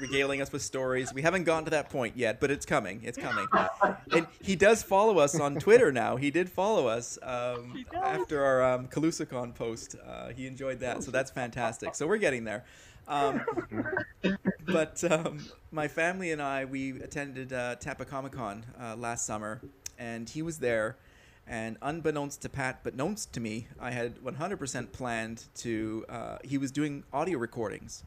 [0.00, 1.12] regaling us with stories.
[1.12, 3.00] We haven't gotten to that point yet, but it's coming.
[3.02, 3.46] It's coming.
[4.12, 6.16] and he does follow us on Twitter now.
[6.16, 9.96] He did follow us um, after our um, Calusacon post.
[10.06, 11.94] Uh, he enjoyed that, so that's fantastic.
[11.96, 12.64] So we're getting there.
[13.10, 13.44] Um,
[14.66, 19.60] but um, my family and I, we attended uh, Tampa Comic Con uh, last summer,
[19.98, 20.96] and he was there.
[21.46, 26.04] And unbeknownst to Pat, but knownst to me, I had 100% planned to.
[26.08, 28.04] Uh, he was doing audio recordings,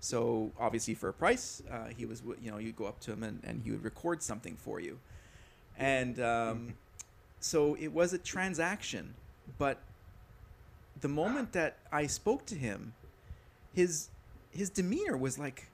[0.00, 2.22] so obviously for a price, uh, he was.
[2.42, 4.98] You know, you'd go up to him and, and he would record something for you,
[5.78, 6.74] and um,
[7.40, 9.14] so it was a transaction.
[9.56, 9.80] But
[11.00, 12.92] the moment that I spoke to him,
[13.72, 14.10] his
[14.50, 15.68] his demeanor was like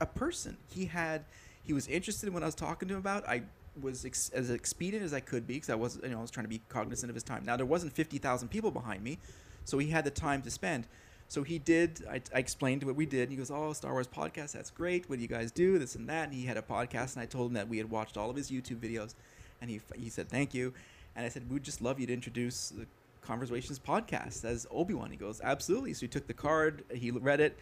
[0.00, 0.56] a person.
[0.68, 1.24] He had
[1.64, 3.26] he was interested in what I was talking to him about.
[3.28, 3.42] I
[3.80, 6.30] was ex- as expedient as I could be because I was you know I was
[6.30, 7.44] trying to be cognizant of his time.
[7.44, 9.18] Now there wasn't fifty thousand people behind me,
[9.64, 10.86] so he had the time to spend.
[11.28, 12.04] So he did.
[12.08, 13.30] I, I explained what we did.
[13.30, 14.52] He goes, "Oh, Star Wars podcast.
[14.52, 15.08] That's great.
[15.08, 15.78] What do you guys do?
[15.78, 17.90] This and that." And he had a podcast, and I told him that we had
[17.90, 19.14] watched all of his YouTube videos,
[19.60, 20.72] and he he said thank you,
[21.16, 22.86] and I said we'd just love you to introduce the
[23.22, 25.10] Conversations podcast as Obi Wan.
[25.10, 27.56] He goes, "Absolutely." So he took the card, he read it,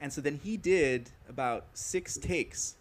[0.00, 2.76] and so then he did about six takes,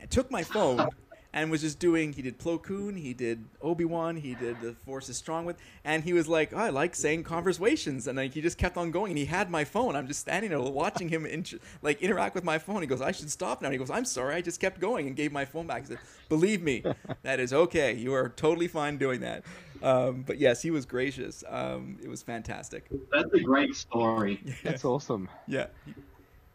[0.00, 0.88] and took my phone.
[1.30, 2.14] And was just doing.
[2.14, 5.56] He did Plo Koon, he did Obi Wan, he did The Force is Strong with,
[5.84, 8.90] and he was like, oh, "I like saying conversations," and like he just kept on
[8.90, 9.10] going.
[9.10, 9.94] And he had my phone.
[9.94, 12.80] I'm just standing there watching him int- like interact with my phone.
[12.80, 15.06] He goes, "I should stop now." And he goes, "I'm sorry, I just kept going,"
[15.06, 15.82] and gave my phone back.
[15.82, 15.98] He said,
[16.30, 16.82] "Believe me,
[17.22, 17.92] that is okay.
[17.92, 19.44] You are totally fine doing that."
[19.82, 21.44] Um, but yes, he was gracious.
[21.48, 22.88] Um, it was fantastic.
[23.12, 24.42] That's a great story.
[24.64, 25.28] That's awesome.
[25.46, 25.66] Yeah,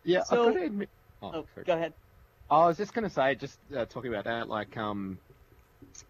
[0.04, 0.90] Yeah, So- I've got to admit.
[1.22, 1.94] Oh, Oh, go ahead.
[2.52, 5.18] I was just going to say, just uh, talking about that, like um,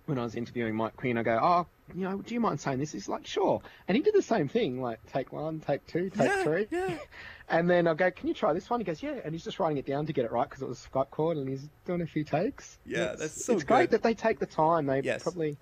[0.07, 2.79] when I was interviewing Mike Quinn, I go, oh, you know, do you mind saying
[2.79, 2.91] this?
[2.91, 3.61] He's like, sure.
[3.87, 6.67] And he did the same thing, like take one, take two, take Yeah, three.
[6.71, 6.97] yeah.
[7.49, 8.79] And then I go, can you try this one?
[8.79, 9.19] He goes, yeah.
[9.23, 11.31] And he's just writing it down to get it right because it was Skype call
[11.37, 12.79] and he's doing a few takes.
[12.85, 14.85] Yeah, It's- that's so It's great that they take the time.
[14.85, 15.23] They Yes.
[15.23, 15.57] probably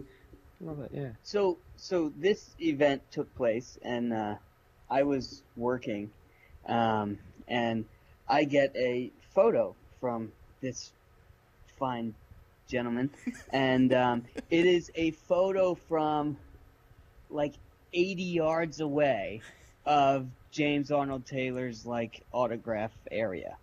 [0.62, 1.10] love it, yeah.
[1.24, 4.36] So, so this event took place, and uh,
[4.92, 6.12] I was working,
[6.68, 7.18] um,
[7.48, 7.86] and
[8.32, 10.94] I get a photo from this
[11.78, 12.16] fine
[12.70, 13.10] gentleman,
[13.52, 16.38] and um, it is a photo from
[17.30, 17.56] like
[17.94, 19.42] 80 yards away
[19.86, 23.58] of James Arnold Taylor's like autograph area,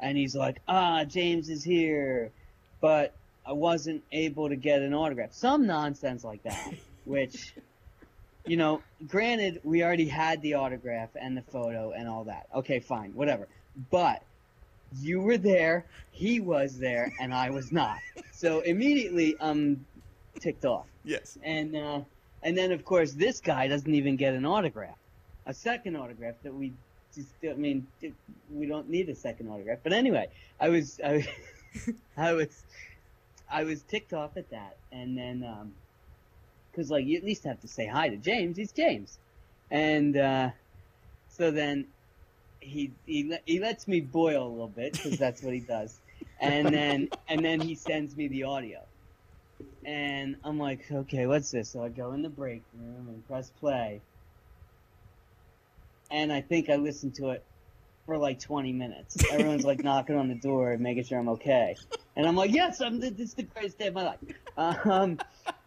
[0.00, 2.32] and he's like, "Ah, James is here,"
[2.80, 3.14] but
[3.46, 5.32] I wasn't able to get an autograph.
[5.32, 7.54] Some nonsense like that, which,
[8.46, 12.48] you know, granted, we already had the autograph and the photo and all that.
[12.52, 13.46] Okay, fine, whatever.
[13.90, 14.22] But
[15.00, 17.98] you were there, he was there, and I was not.
[18.32, 19.84] So immediately I'm
[20.40, 20.86] ticked off.
[21.04, 21.38] yes.
[21.42, 22.00] And uh,
[22.42, 24.96] and then of course this guy doesn't even get an autograph,
[25.46, 26.72] a second autograph that we
[27.14, 27.86] just I mean
[28.50, 29.78] we don't need a second autograph.
[29.82, 30.28] But anyway,
[30.60, 31.26] I was I,
[32.16, 32.64] I was
[33.50, 35.72] I was ticked off at that, and then um,
[36.70, 38.56] because like you at least have to say hi to James.
[38.56, 39.18] He's James,
[39.70, 40.50] and uh,
[41.28, 41.86] so then
[42.60, 45.98] he he he lets me boil a little bit because that's what he does,
[46.40, 48.80] and then and then he sends me the audio.
[49.84, 51.70] And I'm like, okay, what's this?
[51.70, 54.00] So I go in the break room and press play.
[56.10, 57.44] And I think I listened to it
[58.06, 59.16] for like 20 minutes.
[59.30, 61.76] Everyone's like knocking on the door and making sure I'm okay.
[62.16, 63.00] And I'm like, yes, I'm.
[63.00, 64.18] This is the greatest day of my life.
[64.56, 65.18] Um,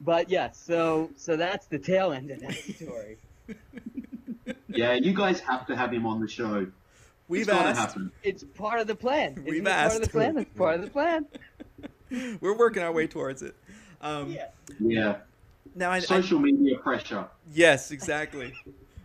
[0.01, 3.17] but yeah, so so that's the tail end of that story.
[4.75, 6.67] Yeah, you guys have to have him on the show.
[7.27, 7.79] We've it's asked.
[7.79, 8.11] happen.
[8.23, 9.31] It's part of the plan.
[9.33, 10.11] Isn't We've it Part of the asked.
[10.11, 10.37] plan.
[10.37, 11.25] It's part of the plan.
[12.41, 13.55] We're working our way towards it.
[14.01, 14.47] Um, Yeah.
[14.79, 15.15] Yeah.
[15.75, 17.25] Now, I, I, Social media pressure.
[17.53, 18.53] yes, exactly.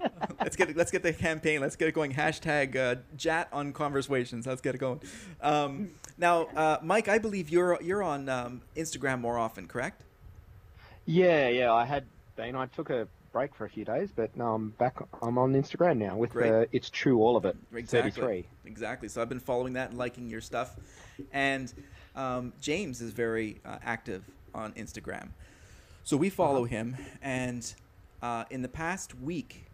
[0.41, 1.61] let's get let's get the campaign.
[1.61, 2.13] Let's get it going.
[2.13, 4.47] Hashtag uh, Jat on conversations.
[4.47, 5.01] Let's get it going.
[5.41, 10.03] Um, now, uh, Mike, I believe you're you're on um, Instagram more often, correct?
[11.05, 11.73] Yeah, yeah.
[11.73, 12.57] I had been.
[12.57, 14.97] I took a break for a few days, but no, I'm back.
[15.21, 16.51] I'm on Instagram now with Great.
[16.51, 17.55] uh, it's true all of it.
[17.75, 18.11] Exactly.
[18.11, 18.47] 33.
[18.65, 19.09] Exactly.
[19.11, 20.75] So I've been following that and liking your stuff,
[21.35, 21.71] and
[22.15, 25.29] um, James is very uh, active on Instagram.
[26.03, 27.75] So we follow him, and
[28.23, 29.67] uh, in the past week,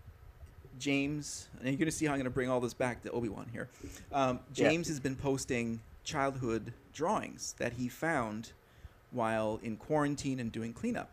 [0.80, 3.12] James, and you're going to see how I'm going to bring all this back to
[3.12, 3.68] Obi Wan here.
[4.12, 4.70] Um, Yeah.
[4.70, 8.50] James has been posting childhood drawings that he found
[9.12, 11.10] while in quarantine and doing cleanup,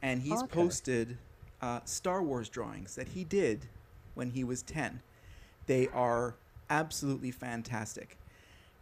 [0.00, 0.54] and he's Okay.
[0.54, 1.18] posted
[1.60, 3.66] uh, Star Wars drawings that he did
[4.14, 5.00] when he was ten.
[5.66, 6.34] They are
[6.70, 8.16] absolutely fantastic.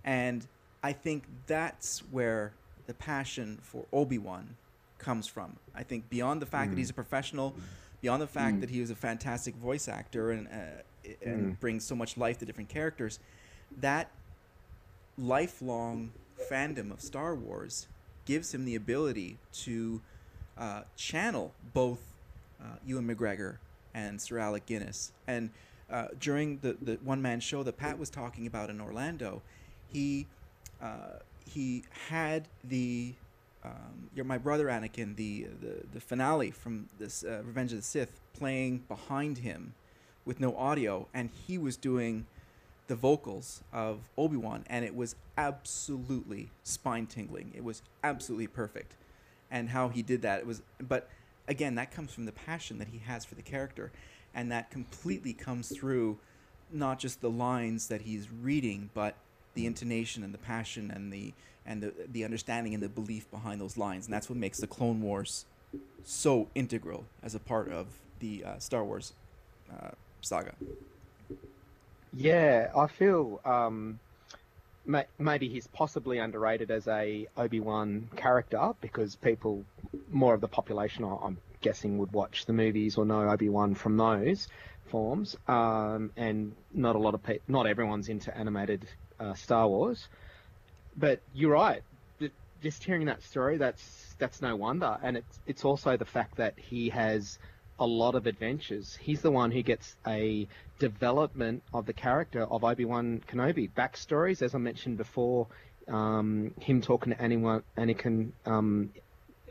[0.04, 0.46] And
[0.82, 2.52] I think that's where
[2.86, 4.56] the passion for Obi Wan
[4.98, 5.56] comes from.
[5.74, 7.54] I think beyond the fact that he's a professional,
[8.00, 11.94] beyond the fact that he was a fantastic voice actor and, uh, and brings so
[11.96, 13.18] much life to different characters,
[13.80, 14.10] that
[15.18, 16.12] lifelong
[16.50, 17.88] fandom of Star Wars
[18.24, 20.00] gives him the ability to
[20.58, 22.12] uh, channel both
[22.61, 23.59] uh, Ewan McGregor
[23.95, 25.12] and Sir Alec Guinness.
[25.27, 25.51] And
[25.90, 29.42] uh, during the, the one man show that Pat was talking about in Orlando,
[29.92, 30.27] he
[30.83, 33.14] uh, he had the
[33.64, 37.85] um, you're my brother Anakin the, the the finale from this uh, Revenge of the
[37.85, 39.75] Sith playing behind him
[40.25, 42.27] with no audio, and he was doing
[42.88, 47.53] the vocals of Obi Wan, and it was absolutely spine tingling.
[47.57, 48.97] It was absolutely perfect,
[49.51, 50.62] and how he did that it was.
[50.81, 51.09] But
[51.48, 53.92] again, that comes from the passion that he has for the character,
[54.35, 56.18] and that completely comes through,
[56.72, 59.16] not just the lines that he's reading, but
[59.54, 61.32] the intonation and the passion and the
[61.64, 64.66] and the the understanding and the belief behind those lines, and that's what makes the
[64.66, 65.46] Clone Wars
[66.04, 67.87] so integral as a part of
[68.20, 69.12] the uh, Star Wars
[69.72, 70.54] uh, saga.
[72.12, 73.98] Yeah, I feel um,
[75.18, 79.64] maybe he's possibly underrated as a Obi Wan character because people,
[80.11, 83.96] more of the population, I'm guessing, would watch the movies or know Obi Wan from
[83.96, 84.49] those
[84.87, 88.87] forms, um, and not a lot of people, not everyone's into animated
[89.18, 90.09] uh, Star Wars.
[90.96, 91.83] But you're right.
[92.62, 96.55] Just hearing that story, that's that's no wonder, and it's it's also the fact that
[96.59, 97.38] he has
[97.78, 98.96] a lot of adventures.
[99.00, 103.70] He's the one who gets a development of the character of Obi Wan Kenobi.
[103.70, 105.46] Backstories, as I mentioned before,
[105.88, 108.90] um, him talking to Anakin, Anakin um,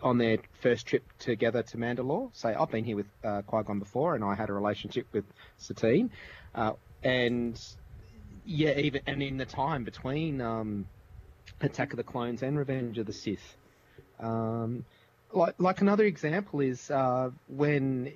[0.02, 2.36] on their first trip together to Mandalore.
[2.36, 5.26] Say, I've been here with uh, Qui Gon before, and I had a relationship with
[5.58, 6.12] Satine,
[6.54, 7.60] uh, and
[8.46, 10.86] yeah, even and in the time between um,
[11.62, 13.56] Attack of the Clones and Revenge of the Sith.
[14.20, 14.86] Um,
[15.36, 18.14] like like another example is uh, when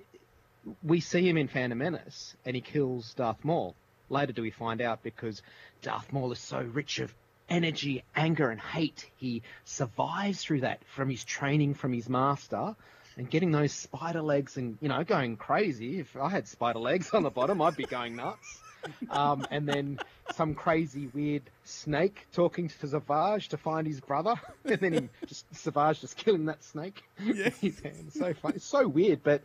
[0.83, 3.75] we see him in Phantom Menace and he kills Darth Maul.
[4.09, 5.41] Later, do we find out because
[5.81, 7.13] Darth Maul is so rich of
[7.49, 12.75] energy, anger, and hate, he survives through that from his training from his master.
[13.17, 15.99] And getting those spider legs and, you know, going crazy.
[15.99, 18.61] If I had spider legs on the bottom, I'd be going nuts.
[19.09, 19.99] Um, and then
[20.35, 25.45] some crazy weird snake talking to Savage to find his brother, and then he just
[25.55, 27.49] Savage just killing that snake Yeah.
[27.49, 28.11] his hand.
[28.13, 29.41] So funny, it's so weird, but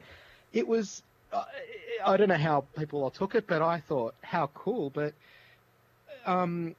[0.53, 1.03] it was.
[1.33, 1.45] Uh,
[2.05, 4.91] I don't know how people all took it, but I thought how cool.
[4.91, 5.15] But
[6.27, 6.75] um,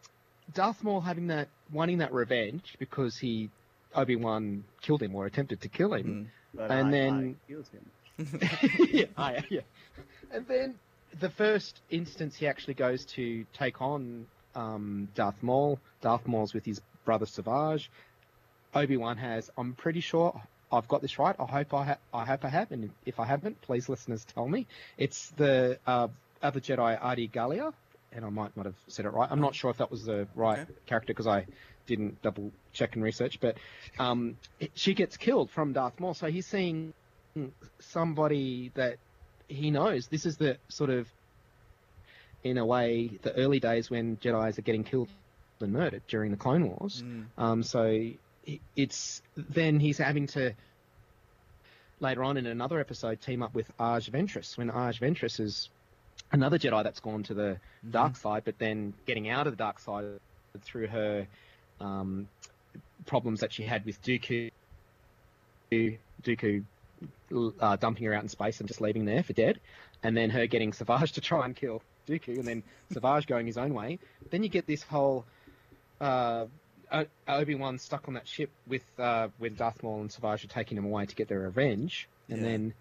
[0.53, 3.49] Darth Maul having that wanting that revenge because he
[3.93, 6.31] Obi Wan killed him or attempted to kill him.
[6.53, 7.79] But And I, then- I killed him.
[8.93, 9.61] yeah, I- yeah.
[10.31, 10.75] And then
[11.19, 14.25] the first instance he actually goes to take on
[14.55, 15.79] um, Darth Maul.
[16.01, 17.89] Darth Maul's with his brother Savage.
[18.73, 19.49] Obi Wan has.
[19.57, 21.35] I'm pretty sure I've got this right.
[21.39, 24.47] I hope I ha- I hope I have, and if I haven't, please listeners tell
[24.47, 24.67] me.
[24.97, 26.09] It's the uh,
[26.41, 27.71] other Jedi Adi Gallia,
[28.11, 29.29] and I might not have said it right.
[29.31, 30.71] I'm not sure if that was the right Okay.
[30.87, 31.45] character because I
[31.87, 33.55] didn't double check and research, but
[33.99, 36.93] um, it- she gets killed from Darth Maul, so he's seeing
[37.79, 38.97] somebody that
[39.47, 40.07] he knows.
[40.07, 41.07] This is the sort of,
[42.43, 45.09] in a way, the early days when Jedi's are getting killed
[45.61, 47.03] and murdered during the Clone Wars.
[47.05, 47.25] Mm.
[47.37, 48.09] Um, so
[48.75, 50.53] it's then he's having to
[51.99, 55.69] later on in another episode team up with Asajj Ventress when Asajj Ventress is
[56.31, 57.57] another Jedi that's gone to the
[57.89, 60.05] dark side, but then getting out of the dark side
[60.61, 61.27] through her
[61.79, 62.27] um,
[63.05, 64.51] problems that she had with Dooku,
[65.71, 66.63] Dooku
[67.59, 69.59] uh, dumping her out in space and just leaving there for dead,
[70.03, 73.57] and then her getting Savage to try and kill Dooku, and then Savage going his
[73.57, 73.99] own way.
[74.31, 75.25] Then you get this whole
[76.01, 76.45] uh,
[77.27, 80.77] Obi Wan stuck on that ship with uh, when Darth Maul and Savage are taking
[80.77, 82.47] him away to get their revenge, and Yeah.
[82.47, 82.73] then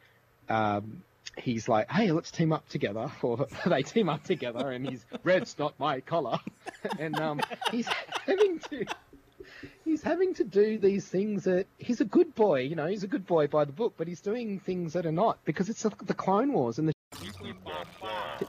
[0.48, 1.02] um,
[1.38, 5.58] he's like, "Hey, let's team up together," or they team up together, and he's red's
[5.58, 6.38] not my color,
[6.98, 7.88] and um, he's
[8.26, 8.84] having to.
[9.84, 13.08] He's having to do these things that he's a good boy, you know, he's a
[13.08, 16.14] good boy by the book, but he's doing things that are not because it's the
[16.14, 16.94] Clone Wars and the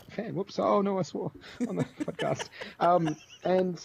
[0.10, 0.36] fan.
[0.36, 0.60] Whoops!
[0.60, 1.32] Oh no, I swore
[1.68, 2.50] on the podcast.
[2.80, 3.80] Um, and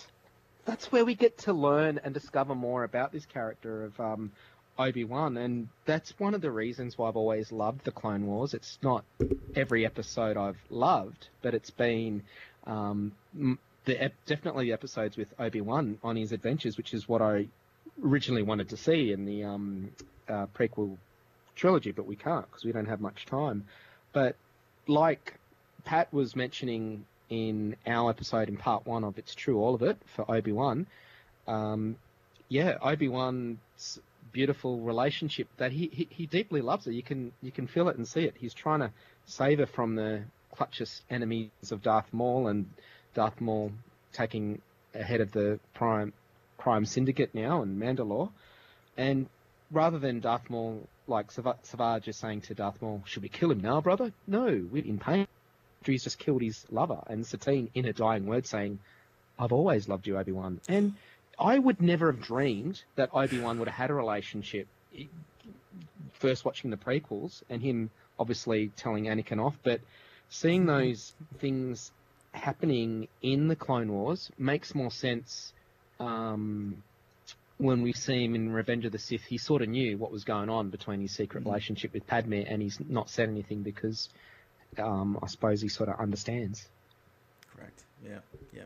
[0.64, 4.33] that's where we get to learn and discover more about this character of um,
[4.79, 8.55] Obi Wan, and that's one of the reasons why I've always loved the Clone Wars.
[8.55, 9.05] It's not
[9.55, 12.23] every episode I've loved, but it's been
[12.66, 13.12] um,
[13.85, 17.47] the ep- definitely episodes with Obi Wan on his adventures, which is what I
[18.05, 19.90] originally wanted to see in the um,
[20.29, 20.97] uh, prequel
[21.57, 23.66] trilogy, but we can't because we don't have much time.
[24.12, 24.37] But
[24.87, 25.35] like
[25.85, 29.97] Pat was mentioning in our episode in part one of It's True, All of It
[30.16, 30.87] for Obi Wan,
[31.47, 31.97] um,
[32.49, 34.01] yeah, Obi Wan's
[34.33, 36.93] beautiful relationship that he, he he deeply loves her.
[36.93, 38.35] You can you can feel it and see it.
[38.38, 38.90] He's trying to
[39.27, 40.23] save her from the
[40.55, 42.69] clutches enemies of Darth Maul and
[43.14, 43.73] Darth Maul
[44.12, 44.61] taking
[44.94, 46.12] ahead of the prime
[46.59, 48.31] crime syndicate now and Mandalore.
[48.96, 49.27] And
[49.70, 53.51] rather than Darth Maul, like Sav- Savage is saying to Darth Maul, should we kill
[53.51, 54.12] him now, brother?
[54.27, 55.27] No, we're in pain.
[55.85, 57.02] He's just killed his lover.
[57.06, 58.79] And Satine, in her dying words, saying,
[59.38, 60.61] I've always loved you, Obi-Wan.
[60.69, 60.94] And
[61.38, 64.69] I would never have dreamed that Obi-Wan would have had a relationship
[66.13, 69.81] first watching the prequels and him obviously telling Anakin off, but
[70.29, 71.90] seeing those things
[72.33, 75.52] happening in the Clone Wars makes more sense
[75.98, 76.83] um,
[77.58, 79.24] when we see him in Revenge of the Sith.
[79.24, 82.62] He sort of knew what was going on between his secret relationship with Padme, and
[82.62, 84.08] he's not said anything because
[84.78, 86.68] um, I suppose he sort of understands.
[87.54, 87.83] Correct.
[88.04, 88.18] Yeah.
[88.52, 88.62] Yeah.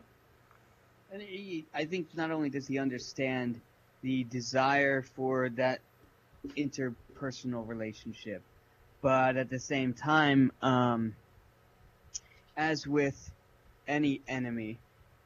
[1.13, 3.61] And he, I think not only does he understand
[4.03, 5.81] the desire for that
[6.57, 8.43] interpersonal relationship,
[9.01, 11.15] but at the same time, um,
[12.57, 13.31] as with
[13.87, 14.79] any enemy,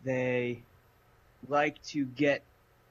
[0.04, 0.62] they
[1.48, 2.42] like to get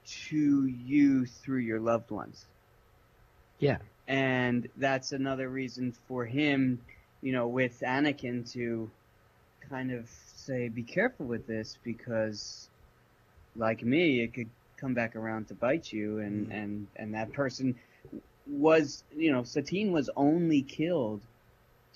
[0.06, 2.46] to you through your loved ones.
[3.60, 3.78] Yeah.
[4.08, 6.80] And that's another reason for him,
[7.22, 8.90] you know, with Anakin to
[9.70, 12.70] kind of say, be careful with this because,
[13.56, 16.20] like me, it could come back around to bite you.
[16.20, 16.58] And, mm-hmm.
[16.58, 17.76] and, and that person
[18.46, 21.22] was, you know, Satine was only killed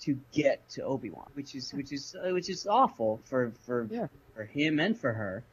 [0.02, 3.88] to get to Obi Wan, which is which is uh, which is awful for for
[3.90, 4.08] Yeah.
[4.34, 5.44] for him and for her.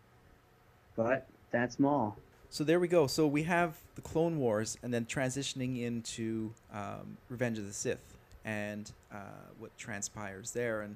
[0.96, 2.18] But that's Maul.
[2.50, 3.06] So there we go.
[3.08, 8.04] So we have the Clone Wars, and then transitioning into um, Revenge of the Sith,
[8.44, 9.18] and uh,
[9.60, 10.96] what transpires there, and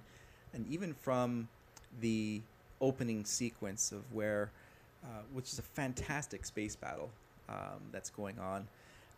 [0.54, 1.48] and even from
[2.02, 2.42] the
[2.82, 4.52] opening sequence of where,
[5.04, 7.12] uh, which is a fantastic space battle
[7.48, 8.68] um, that's going on.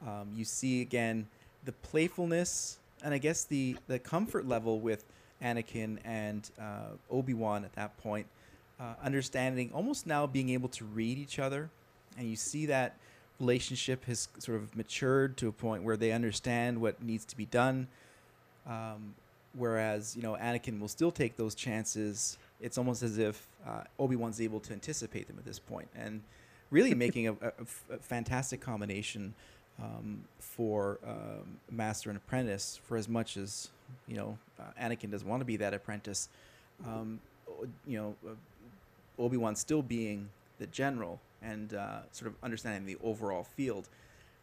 [0.05, 1.27] Um, you see again
[1.63, 5.05] the playfulness, and I guess the the comfort level with
[5.41, 8.27] Anakin and uh, Obi Wan at that point,
[8.79, 11.69] uh, understanding almost now being able to read each other
[12.17, 12.95] and you see that
[13.39, 17.45] relationship has sort of matured to a point where they understand what needs to be
[17.45, 17.87] done.
[18.67, 19.13] Um,
[19.53, 22.37] whereas you know Anakin will still take those chances.
[22.61, 26.21] It's almost as if uh, Obi Wan's able to anticipate them at this point, and
[26.71, 27.51] really making a
[27.99, 29.33] fantastic combination
[29.81, 32.79] um, for um, master and apprentice.
[32.87, 33.69] For as much as
[34.07, 36.29] you know, uh, Anakin doesn't want to be that apprentice.
[36.85, 37.19] Um,
[37.85, 42.97] you know, uh, Obi Wan still being the general and uh, sort of understanding the
[43.03, 43.87] overall field.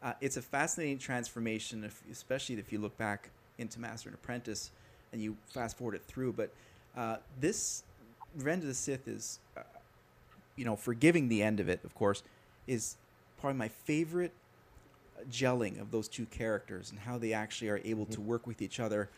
[0.02, 4.70] Uh, it's a fascinating transformation, if, especially if you look back into Master and Apprentice
[5.12, 6.32] and you fast forward it through.
[6.32, 6.50] But
[6.96, 7.84] uh, this
[8.36, 9.62] Revenge of the Sith is, uh,
[10.56, 12.22] you know, forgiving the end of it, of course,
[12.66, 12.96] is
[13.38, 14.32] probably my favorite
[15.30, 18.80] gelling of those two characters and how they actually are able to work with each
[18.80, 19.10] other.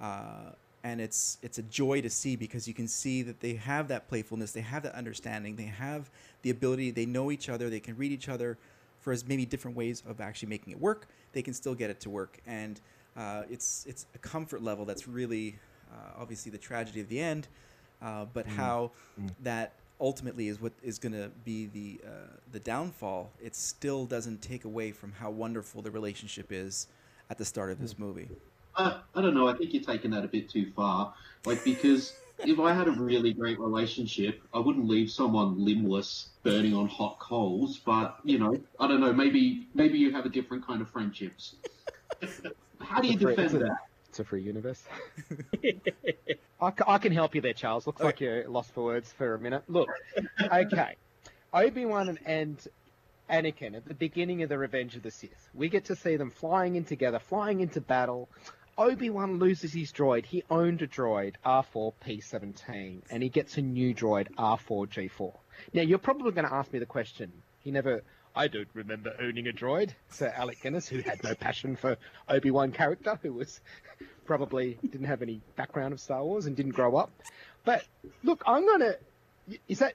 [0.00, 0.52] Uh,
[0.84, 4.08] and it's it's a joy to see because you can see that they have that
[4.08, 6.10] playfulness, they have that understanding, they have
[6.42, 8.56] the ability, they know each other, they can read each other
[9.00, 11.08] for as maybe different ways of actually making it work.
[11.32, 12.80] They can still get it to work, and
[13.16, 15.58] uh, it's it's a comfort level that's really
[15.92, 17.48] uh, obviously the tragedy of the end,
[18.00, 18.92] uh, but how
[19.42, 22.10] that ultimately is what is going to be the uh,
[22.52, 23.30] the downfall.
[23.42, 26.86] It still doesn't take away from how wonderful the relationship is
[27.30, 28.28] at the start of this movie.
[28.76, 29.48] Uh, I don't know.
[29.48, 31.12] I think you're taking that a bit too far.
[31.44, 36.74] Like, because if I had a really great relationship, I wouldn't leave someone limbless burning
[36.74, 37.78] on hot coals.
[37.78, 39.12] But you know, I don't know.
[39.12, 41.56] Maybe maybe you have a different kind of friendships.
[42.80, 43.76] How do you It's a free- defend that?
[44.24, 44.82] Free universe.
[46.60, 47.86] I, I can help you there, Charles.
[47.86, 49.62] Looks like you're lost for words for a minute.
[49.68, 49.88] Look,
[50.52, 50.96] okay.
[51.52, 52.68] Obi Wan and, and
[53.30, 56.30] Anakin at the beginning of the Revenge of the Sith, we get to see them
[56.30, 58.28] flying in together, flying into battle.
[58.76, 60.24] Obi Wan loses his droid.
[60.24, 65.32] He owned a droid, R4P17, and he gets a new droid, R4G4.
[65.74, 67.32] Now, you're probably going to ask me the question.
[67.60, 68.02] He never.
[68.38, 69.90] I don't remember owning a droid.
[70.10, 71.96] Sir Alec Guinness, who had no passion for
[72.28, 73.60] Obi Wan character, who was
[74.26, 77.10] probably didn't have any background of Star Wars and didn't grow up.
[77.64, 77.84] But
[78.22, 78.94] look, I'm gonna.
[79.66, 79.94] Is that?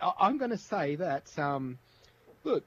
[0.00, 1.38] I- I'm gonna say that.
[1.38, 1.78] Um,
[2.42, 2.64] look,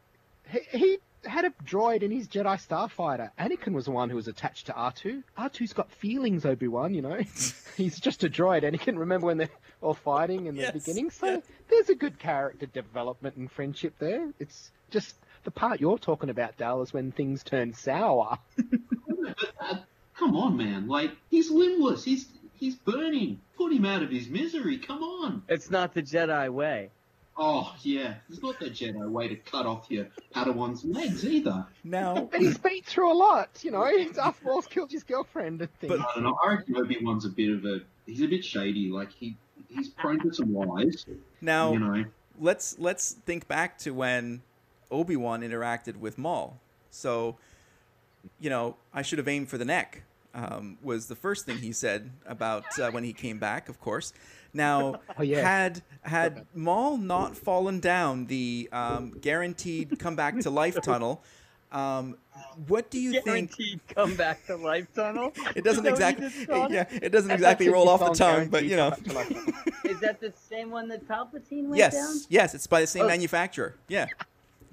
[0.52, 3.32] he, he had a droid in his Jedi Starfighter.
[3.40, 5.24] Anakin was the one who was attached to R2.
[5.38, 6.94] R2's got feelings, Obi Wan.
[6.94, 7.20] You know,
[7.78, 8.64] he's just a droid.
[8.64, 9.50] Anakin, remember when they're
[9.82, 11.10] all fighting in the Yes, beginning?
[11.10, 14.32] So there's a good character development and friendship there.
[14.40, 18.38] It's just the part you're talking about, Dale, is when things turn sour.
[19.60, 19.76] Uh,
[20.18, 20.88] come on, man.
[20.88, 22.04] Like, he's limbless.
[22.04, 23.40] He's he's burning.
[23.58, 24.78] Put him out of his misery.
[24.78, 25.44] Come on.
[25.48, 26.92] It's not the Jedi way.
[27.40, 31.66] Oh yeah, it's not the Jedi way to cut off your Padawan's legs either.
[31.84, 33.88] Now, But he's been through a lot, you know.
[34.14, 35.92] Darth Maul's killed his girlfriend and things.
[35.94, 36.38] But- I don't know.
[36.44, 38.90] I reckon Obi Wan's a bit of a he's a bit shady.
[38.90, 39.38] Like he
[39.70, 41.06] he's prone to some lies.
[41.42, 42.06] now You know.
[42.40, 44.42] let's let's think back to when
[44.90, 46.60] Obi Wan interacted with Maul.
[46.90, 47.38] So,
[48.40, 50.04] you know, I should have aimed for the neck.
[50.34, 54.14] Um, was the first thing he said about uh, when he came back, of course.
[54.58, 55.42] Now, Oh, yeah.
[55.42, 61.22] had had Maul not fallen down the um, guaranteed come back to life tunnel,
[61.72, 62.18] um,
[62.68, 63.26] what do you think?
[63.26, 65.32] Guaranteed come back to life tunnel.
[65.56, 66.76] It doesn't Is that what exactly, you just called it?
[66.76, 69.36] yeah, it doesn't That's exactly roll off the tongue, but you know, Come Back to
[69.36, 69.86] Life.
[69.86, 72.14] Is that the same one that Palpatine went yes, down?
[72.16, 73.08] yes, yes, it's by the same Oh.
[73.08, 73.76] manufacturer.
[73.88, 74.08] Yeah.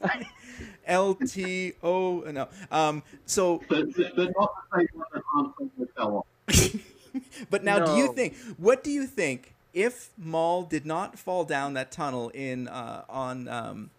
[0.87, 2.49] L T O no.
[2.71, 3.03] Um.
[3.27, 7.47] So, But, but, but not the same one that fell off.
[7.51, 8.37] but now, do you think?
[8.59, 13.49] What do you think if Maul did not fall down that tunnel in uh, on
[13.49, 13.91] um,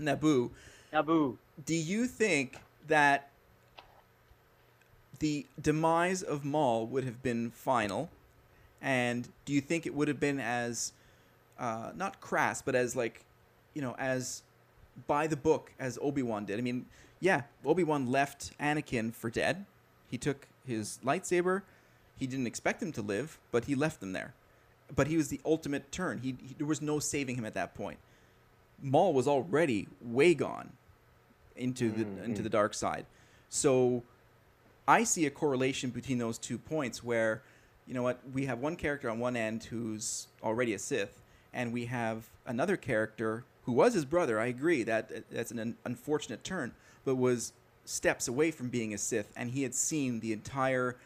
[0.00, 0.50] Naboo?
[0.92, 1.36] Naboo.
[1.64, 3.28] Do you think that
[5.18, 8.08] the demise of Maul would have been final?
[8.80, 10.92] And do you think it would have been as
[11.58, 13.24] uh, not crass, but as like,
[13.74, 14.42] you know, as
[15.06, 16.58] by the book as Obi Wan did.
[16.58, 16.86] I mean,
[17.20, 19.66] yeah, Obi Wan left Anakin for dead.
[20.10, 21.62] He took his lightsaber.
[22.18, 24.34] He didn't expect him to live, but he left them there.
[24.94, 26.18] But he was the ultimate turn.
[26.18, 27.98] He, he there was no saving him at that point.
[28.82, 30.72] Maul was already way gone
[31.56, 33.06] into the into the dark side.
[33.48, 34.02] So
[34.86, 37.42] I see a correlation between those two points where,
[37.86, 41.22] you know what, we have one character on one end who's already a Sith,
[41.52, 44.38] and we have another character who was his brother.
[44.38, 46.72] I agree that that's an unfortunate turn,
[47.04, 47.52] but was
[47.84, 50.96] steps away from being a Sith, and he had seen the entire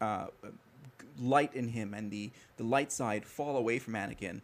[0.00, 0.26] uh,
[1.20, 4.40] light in him and the the light side fall away from Anakin.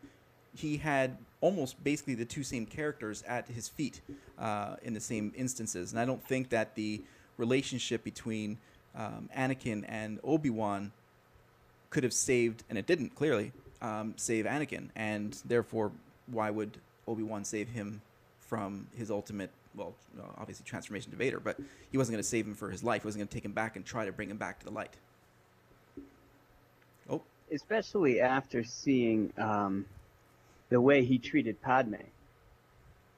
[0.55, 4.01] He had almost basically the two same characters at his feet
[4.39, 7.03] uh, in the same instances, and I don't think that the
[7.39, 8.59] relationship between
[8.95, 10.93] um, Anakin and Obi Wan
[11.91, 15.93] could have saved, and it didn't clearly um, save Anakin, and therefore,
[16.27, 18.01] why would Obi Wan save him
[18.41, 19.51] from his ultimate?
[19.75, 19.95] Well,
[20.37, 21.59] obviously transformation to Vader, but
[21.91, 23.03] he wasn't going to save him for his life.
[23.03, 24.71] He wasn't going to take him back and try to bring him back to the
[24.71, 24.97] light.
[27.53, 29.85] Especially after seeing um,
[30.71, 31.97] the way he treated Padme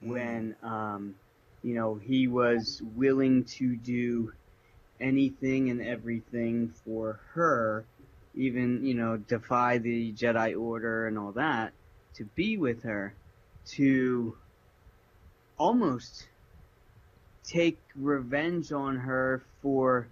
[0.00, 1.14] when um,
[1.62, 4.32] you know he was willing to do
[5.00, 7.84] anything and everything for her,
[8.34, 11.72] even you know defy the Jedi Order and all that
[12.14, 13.14] to be with her,
[13.66, 14.36] to
[15.58, 16.26] almost
[17.44, 20.08] take revenge on her for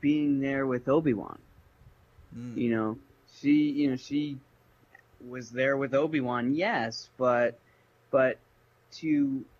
[0.00, 1.38] being there with Obi Wan.
[2.36, 2.56] mm.
[2.56, 2.98] You know,
[3.40, 4.38] she you know she
[5.26, 7.58] was there with Obi Wan, yes, but
[8.10, 8.38] but
[8.92, 9.06] to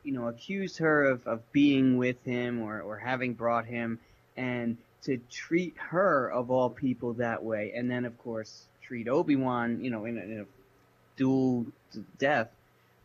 [0.02, 3.98] you know accuse her of, of being with him or, or having brought him
[4.36, 9.82] and to treat her of all people that way and then of course treat Obi-Wan
[9.82, 10.44] you know in a, in a
[11.16, 12.50] duel to death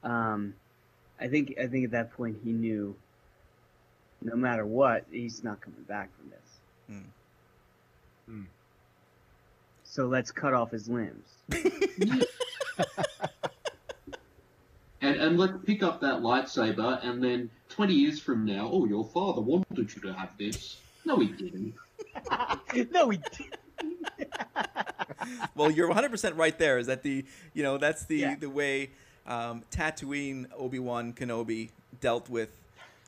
[0.03, 0.53] um,
[1.19, 2.95] I think I think at that point he knew
[4.21, 6.39] no matter what he's not coming back from this
[8.29, 8.45] Mm.
[9.97, 11.27] So let's cut off his limbs
[15.01, 19.05] And, and let's pick up that lightsaber, and then 20 years from now, oh, your
[19.05, 20.77] father wanted you to have this.
[21.05, 21.75] No, he didn't.
[22.91, 24.33] no he didn't.
[25.55, 26.79] well, you're 100 percent right there.
[26.79, 27.23] Is that the
[27.53, 28.35] you know that's the Yeah.
[28.39, 28.89] the way
[29.27, 31.69] um, Tatooine Obi Wan Kenobi
[32.01, 32.49] dealt with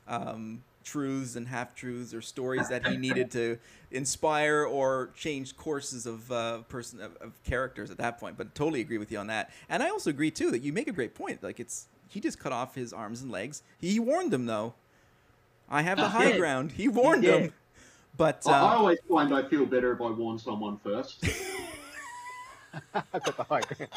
[0.06, 3.58] um, truths and half truths or stories that he needed to
[3.90, 8.36] inspire or change courses of uh, person of, of characters at that point.
[8.36, 9.50] But totally agree with you on that.
[9.68, 11.42] And I also agree too that you make a great point.
[11.42, 13.62] Like it's he just cut off his arms and legs.
[13.78, 14.74] He warned them though.
[15.68, 16.38] I have the He high did.
[16.38, 16.72] ground.
[16.72, 17.44] He warned did.
[17.44, 17.52] them.
[18.16, 21.24] But I, I uh, always find I feel better if I warn someone first.
[22.94, 23.90] I've got the high ground.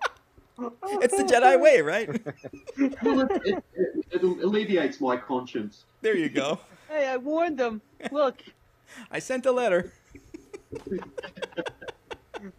[1.02, 2.08] it's the Jedi way, right?
[3.02, 5.86] well, it, it, it, it alleviates my conscience.
[6.02, 6.60] There you go.
[6.88, 7.82] hey I warned them
[8.12, 8.42] look
[9.12, 9.94] I sent a letter.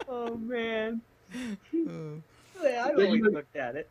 [0.07, 1.03] oh man
[1.89, 2.21] Uh,
[2.63, 3.91] Yeah, I Yeah, always you- looked at it.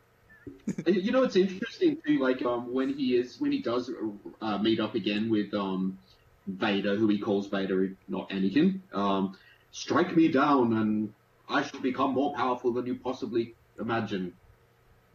[0.86, 2.18] You know, it's interesting too.
[2.18, 3.90] Like um, when he is when he does
[4.40, 6.00] uh, meet up again with um,
[6.46, 8.92] Vader, who he calls Vader, not Anakin.
[8.92, 9.36] Um,
[9.70, 11.14] Strike me down, and
[11.48, 14.32] I shall become more powerful than you possibly imagine.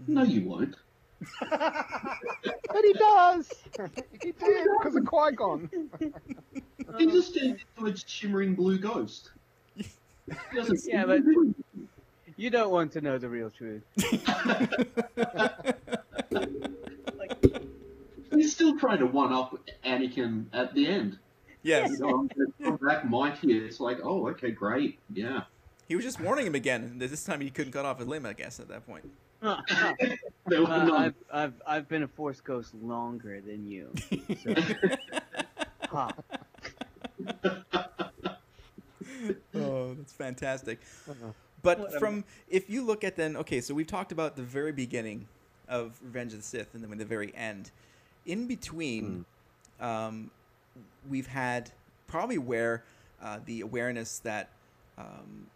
[0.03, 0.13] Mm-hmm.
[0.13, 0.75] No, you won't.
[1.49, 3.51] But he does.
[4.21, 5.69] he did because of Qui Gon.
[6.97, 9.31] He just turned into a shimmering blue ghost.
[10.55, 11.21] Doesn't Yeah, but-
[12.37, 13.83] You don't want to know the real truth.
[18.31, 21.17] He's still trying to one up Anakin at the end.
[21.63, 21.89] yes.
[21.91, 23.65] You know, I'm gonna come back might here.
[23.65, 25.41] It's like, oh, okay, great, yeah.
[25.87, 26.95] He was just warning him again.
[26.97, 29.09] This time he couldn't cut off his limb, I guess, at that point.
[29.39, 29.61] Uh,
[30.47, 30.91] There were none.
[30.91, 33.91] I've, I've, I've been a Force Ghost longer than you.
[34.43, 34.55] So.
[35.91, 36.11] Ha.
[39.55, 40.79] oh, that's fantastic.
[41.61, 41.99] But Whatever.
[41.99, 45.27] from if you look at then, okay, so we've talked about the very beginning
[45.69, 47.71] of Revenge of the Sith, and then the very end.
[48.25, 49.23] In between,
[49.79, 50.31] um,
[51.07, 51.71] we've had
[52.07, 52.83] probably where
[53.21, 54.49] uh, the awareness that
[54.97, 55.47] um,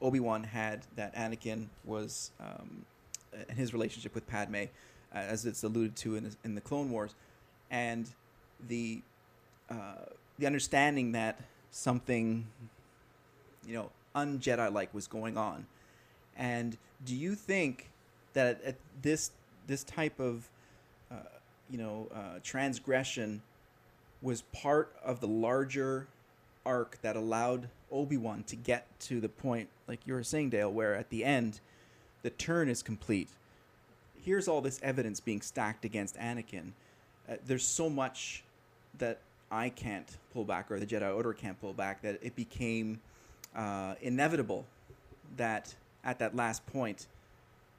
[0.00, 2.84] Obi Wan had that Anakin was um,
[3.48, 4.68] and his relationship with Padme, uh,
[5.12, 7.14] as it's alluded to in, in the Clone Wars,
[7.70, 8.08] and
[8.68, 9.02] the
[9.70, 10.06] uh,
[10.38, 11.40] the understanding that
[11.70, 12.46] something
[13.66, 15.66] you know un Jedi like was going on.
[16.36, 17.90] And do you think
[18.32, 19.30] that at, this
[19.66, 20.48] this type of
[21.10, 21.16] uh,
[21.70, 23.42] you know uh, transgression
[24.22, 26.06] was part of the larger
[26.66, 30.70] arc that allowed Obi Wan to get to the point, like you were saying, Dale,
[30.70, 31.60] where at the end,
[32.22, 33.28] the turn is complete.
[34.24, 36.72] Here's all this evidence being stacked against Anakin.
[37.28, 38.44] Uh, there's so much
[38.98, 39.18] that
[39.50, 43.00] I can't pull back, or the Jedi Order can't pull back, that it became
[43.56, 44.64] uh, inevitable
[45.36, 45.74] that
[46.04, 47.06] at that last point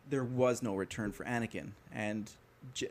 [0.09, 2.30] there was no return for Anakin, and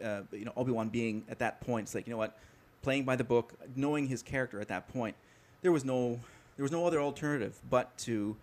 [0.02, 2.38] uh, you know Obi Wan being at that point, it's like you know what,
[2.82, 5.16] playing by the book, knowing his character at that point,
[5.62, 6.18] there was no
[6.60, 8.36] there was no other alternative but to,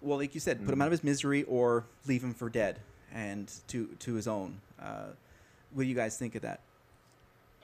[0.00, 2.78] well, like you said, put him out of his misery or leave him for dead
[3.12, 4.58] and to to his own.
[4.80, 5.08] Uh,
[5.74, 6.60] what do you guys think of that?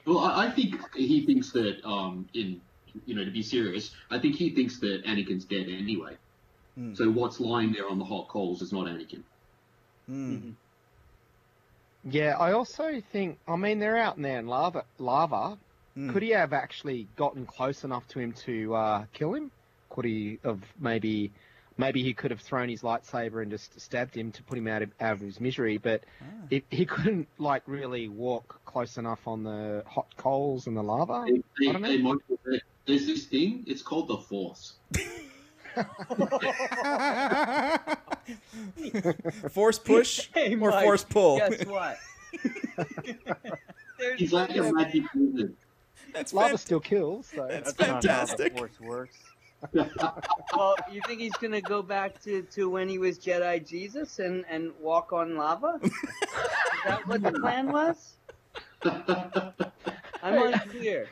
[0.05, 2.61] Well, I, I think he thinks that, um, in
[3.07, 6.17] you know, to be serious, I think he thinks that Anakin's dead anyway.
[6.75, 6.93] Hmm.
[6.93, 9.23] So what's lying there on the hot coals is not Anakin.
[10.05, 10.51] Hmm.
[12.03, 13.39] Yeah, I also think.
[13.47, 14.85] I mean, they're out in there in lava.
[14.99, 15.57] Lava.
[15.95, 16.11] Hmm.
[16.11, 19.49] Could he have actually gotten close enough to him to uh, kill him?
[19.93, 21.31] Could he have maybe?
[21.75, 24.83] Maybe he could have thrown his lightsaber and just stabbed him to put him out
[24.83, 26.25] of, out of his misery, but Ah.
[26.51, 31.23] it, he couldn't like really walk close enough on the hot coals and the lava.
[31.25, 31.87] Hey, hey, I don't know.
[31.87, 32.37] hey, Michael,
[32.85, 33.63] there's this thing.
[33.65, 34.73] It's called the Force.
[39.49, 41.37] force push Hey, or Mike, force pull?
[41.37, 41.97] Guess what?
[43.99, 45.55] There's He's like a magic wizard.
[46.13, 47.27] That's Lava fan- still kills.
[47.35, 48.57] So That's not how the fantastic.
[48.57, 49.17] Force works.
[49.73, 54.45] Well, you think he's gonna go back to, to when he was Jedi Jesus and,
[54.49, 55.79] and walk on lava?
[55.83, 55.91] Is
[56.85, 58.15] that what the plan was?
[60.21, 61.07] I'm unclear.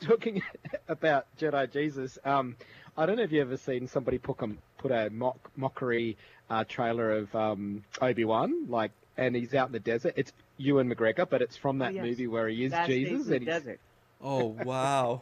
[0.00, 0.42] talking
[0.88, 2.56] about Jedi Jesus, um,
[2.96, 6.16] I don't know if you ever seen somebody put a, put a mock, mockery
[6.50, 10.14] uh, trailer of um, Obi Wan, like, and he's out in the desert.
[10.16, 12.04] It's Ewan McGregor, but it's from that yes.
[12.04, 13.12] movie where he is Last Jesus.
[13.12, 13.80] in the and he's- desert.
[14.22, 15.20] Oh wow,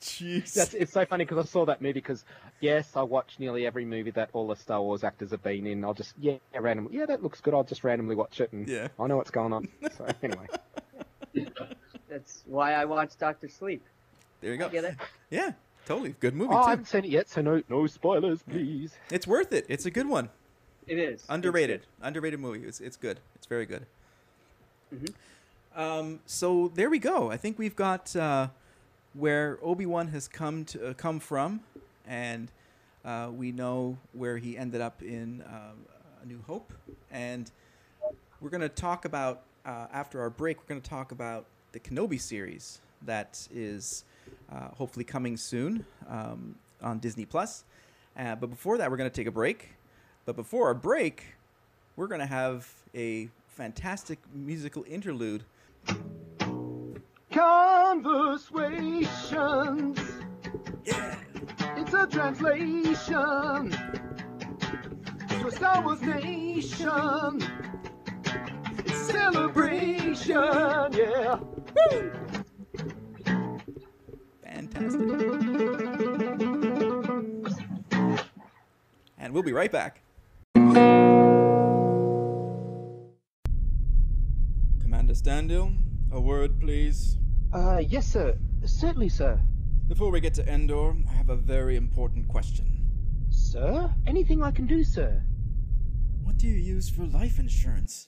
[0.00, 0.54] jeez.
[0.54, 2.24] That's, it's so funny because I saw that movie because
[2.60, 5.84] yes, I watch nearly every movie that all the Star Wars actors have been in.
[5.84, 7.54] I'll just yeah, randomly yeah, that looks good.
[7.54, 8.88] I'll just randomly watch it and Yeah.
[8.98, 9.68] I know what's going on.
[9.96, 10.46] So anyway,
[12.08, 13.82] That's why I watch Doctor Sleep.
[14.40, 14.68] there you I go.
[14.68, 14.96] get it.
[15.30, 15.52] Yeah,
[15.86, 18.94] totally good movie oh, I haven't seen it yet, so no no spoilers, please.
[19.10, 19.66] It's worth it.
[19.68, 20.28] It's a good one.
[20.86, 21.24] It is.
[21.28, 21.82] Underrated.
[22.02, 22.66] Underrated movie.
[22.66, 23.20] It's it's good.
[23.36, 23.86] It's very good.
[24.94, 25.14] Mhm.
[25.76, 27.30] Um, so there we go.
[27.30, 28.48] I think we've got uh,
[29.14, 31.60] where Obi Wan has come to uh, come from,
[32.06, 32.50] and
[33.04, 35.72] uh, we know where he ended up in uh,
[36.22, 36.72] A New Hope,
[37.10, 37.50] and
[38.40, 40.58] we're going to talk about uh, after our break.
[40.58, 44.04] We're going to talk about the Kenobi series that is
[44.52, 47.64] uh, hopefully coming soon um, on Disney Plus.
[48.16, 49.70] Uh, but before that, we're going to take a break.
[50.26, 51.24] But before our break,
[51.96, 55.44] we're going to have a fantastic musical interlude.
[57.40, 59.98] Conversations.
[60.84, 61.16] Yeah.
[61.78, 63.70] It's a translation
[65.28, 67.42] to a Star Wars nation.
[68.76, 71.38] It's a celebration, yeah.
[71.76, 72.12] Woo!
[74.44, 75.00] Fantastic.
[79.16, 80.02] And we'll be right back.
[84.82, 85.72] Commander Standill,
[86.12, 87.16] a word, please.
[87.52, 88.36] Uh, yes, sir.
[88.64, 89.40] Certainly, sir.
[89.88, 92.86] Before we get to Endor, I have a very important question.
[93.30, 93.92] Sir?
[94.06, 95.20] Anything I can do, sir?
[96.22, 98.06] What do you use for life insurance?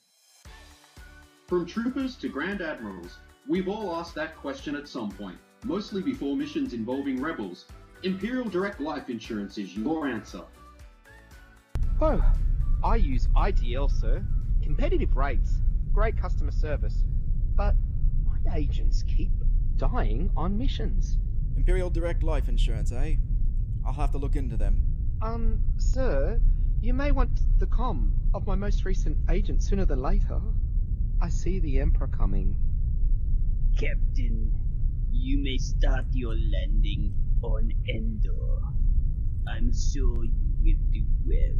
[1.48, 3.18] From troopers to grand admirals,
[3.48, 7.66] we've all asked that question at some point, mostly before missions involving rebels.
[8.04, 10.42] Imperial Direct Life Insurance is your answer.
[12.00, 12.22] Oh,
[12.84, 14.24] I use IDL, sir.
[14.62, 15.58] Competitive rates,
[15.92, 17.04] great customer service.
[17.56, 17.91] But my
[18.52, 19.30] agents keep
[19.76, 21.18] dying on missions.
[21.56, 23.16] Imperial Direct Life Insurance, eh?
[23.84, 24.82] I'll have to look into them.
[25.20, 26.40] Um, sir,
[26.80, 30.40] you may want the com of my most recent agent sooner than later.
[31.20, 32.56] I see the Emperor coming.
[33.78, 34.52] Captain,
[35.12, 38.60] you may start your landing on Endor.
[39.48, 40.32] I'm sure you
[40.62, 41.58] will do well,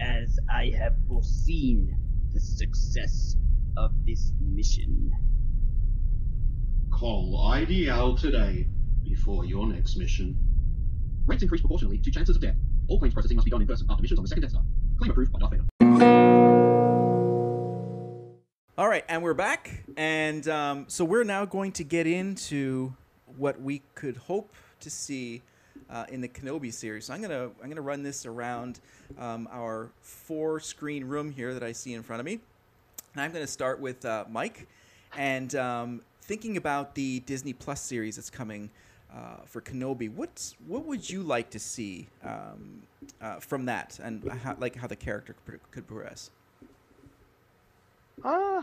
[0.00, 1.96] as I have foreseen
[2.32, 3.36] the success
[3.76, 5.12] of this mission.
[6.90, 8.66] Call IDL today
[9.02, 10.36] before your next mission.
[11.26, 12.56] Rates increase proportionally to chances of death.
[12.88, 14.62] All claims processing must be done in person after missions on the second Death Star.
[14.98, 15.64] Claim approved by Darth Vader.
[18.76, 19.84] All right, and we're back.
[19.96, 22.94] And um, so we're now going to get into
[23.36, 25.42] what we could hope to see
[25.88, 27.06] uh, in the Kenobi series.
[27.06, 28.80] So I'm gonna I'm gonna run this around
[29.18, 32.40] um, our four screen room here that I see in front of me.
[33.14, 34.66] And I'm gonna start with uh, Mike,
[35.16, 38.70] and um, thinking about the Disney Plus series that's coming.
[39.14, 40.12] uh, for Kenobi.
[40.12, 42.82] What's what would you like to see um,
[43.20, 45.34] uh, from that, and how, like how the character
[45.70, 46.30] could, progress?
[48.24, 48.62] Uh,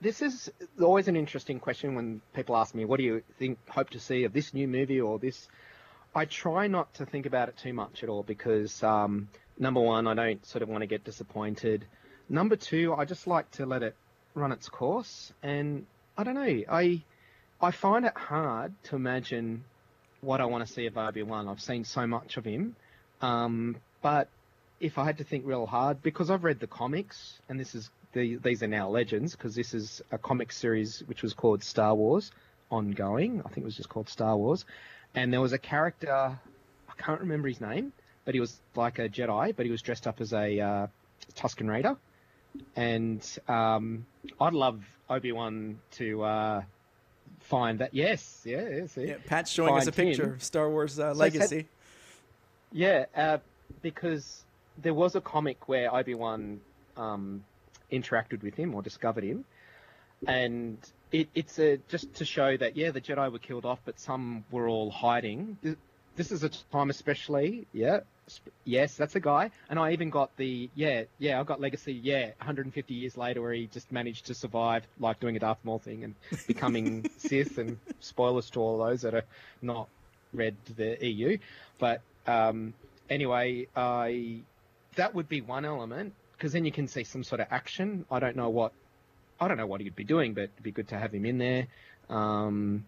[0.00, 0.50] this is
[0.80, 3.58] always an interesting question when people ask me, "What do you think?
[3.68, 5.48] Hope to see of this new movie or this?"
[6.14, 10.06] I try not to think about it too much at all because um, number one,
[10.06, 11.86] I don't sort of want to get disappointed.
[12.28, 13.96] Number two, I just like to let it
[14.34, 15.86] run its course, and
[16.16, 16.62] I don't know.
[16.68, 17.02] I
[17.60, 19.64] I find it hard to imagine
[20.20, 21.48] what I want to see of Obi Wan.
[21.48, 22.76] I've seen so much of him,
[23.20, 24.28] um, but
[24.80, 27.90] if I had to think real hard, because I've read the comics, and this is
[28.12, 31.94] the, these are now legends, because this is a comic series which was called Star
[31.94, 32.30] Wars
[32.70, 33.40] ongoing.
[33.44, 34.64] I think it was just called Star Wars,
[35.14, 37.92] and there was a character I can't remember his name,
[38.24, 40.86] but he was like a Jedi, but he was dressed up as a uh,
[41.34, 41.96] Tusken Raider,
[42.76, 44.04] and um,
[44.40, 46.22] I'd love Obi Wan to.
[46.22, 46.62] Uh,
[47.42, 49.06] find that yes yeah, yeah, see?
[49.08, 50.32] Yeah, Pat's showing us a picture him.
[50.34, 51.66] of Star Wars uh, So Legacy.
[52.72, 53.38] Yeah, uh,
[53.82, 54.44] because
[54.78, 56.60] there was a comic where Obi Wan
[56.96, 57.44] um,
[57.90, 59.44] interacted with him or discovered him,
[60.26, 60.78] and
[61.10, 64.44] it, it's a just to show that yeah, the Jedi were killed off, but some
[64.50, 65.58] were all hiding.
[66.16, 68.00] Th- This is a time, especially yeah,
[68.64, 72.26] yes, that's a guy, and I even got the yeah, yeah, I got Legacy, yeah,
[72.38, 76.04] 150 years later, where he just managed to survive, like doing a Darth Maul thing
[76.04, 76.14] and
[76.46, 79.24] becoming Sith, and spoilers to all those that are
[79.60, 79.88] not
[80.32, 81.38] read the EU,
[81.78, 82.74] but um,
[83.10, 84.40] anyway, I
[84.96, 88.04] that would be one element because then you can see some sort of action.
[88.10, 88.72] I don't know what
[89.40, 91.38] I don't know what he'd be doing, but it'd be good to have him in
[91.38, 91.66] there.
[92.08, 92.84] Um,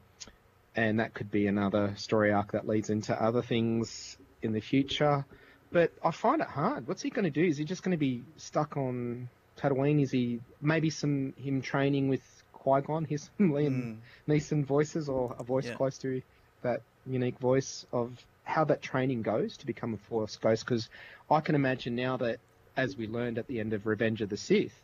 [0.76, 5.24] and that could be another story arc that leads into other things in the future.
[5.72, 6.86] But I find it hard.
[6.86, 7.44] What's he going to do?
[7.44, 10.02] Is he just going to be stuck on Tatooine?
[10.02, 12.22] Is he maybe some him training with
[12.52, 13.04] Qui Gon?
[13.04, 13.98] His Liam
[14.28, 15.74] Neeson voices or a voice Yeah.
[15.74, 16.22] close to
[16.62, 20.64] that unique voice of how that training goes to become a Force Ghost.
[20.64, 20.88] Because
[21.30, 22.38] I can imagine now that,
[22.76, 24.74] as we learned at the end of Revenge of the Sith,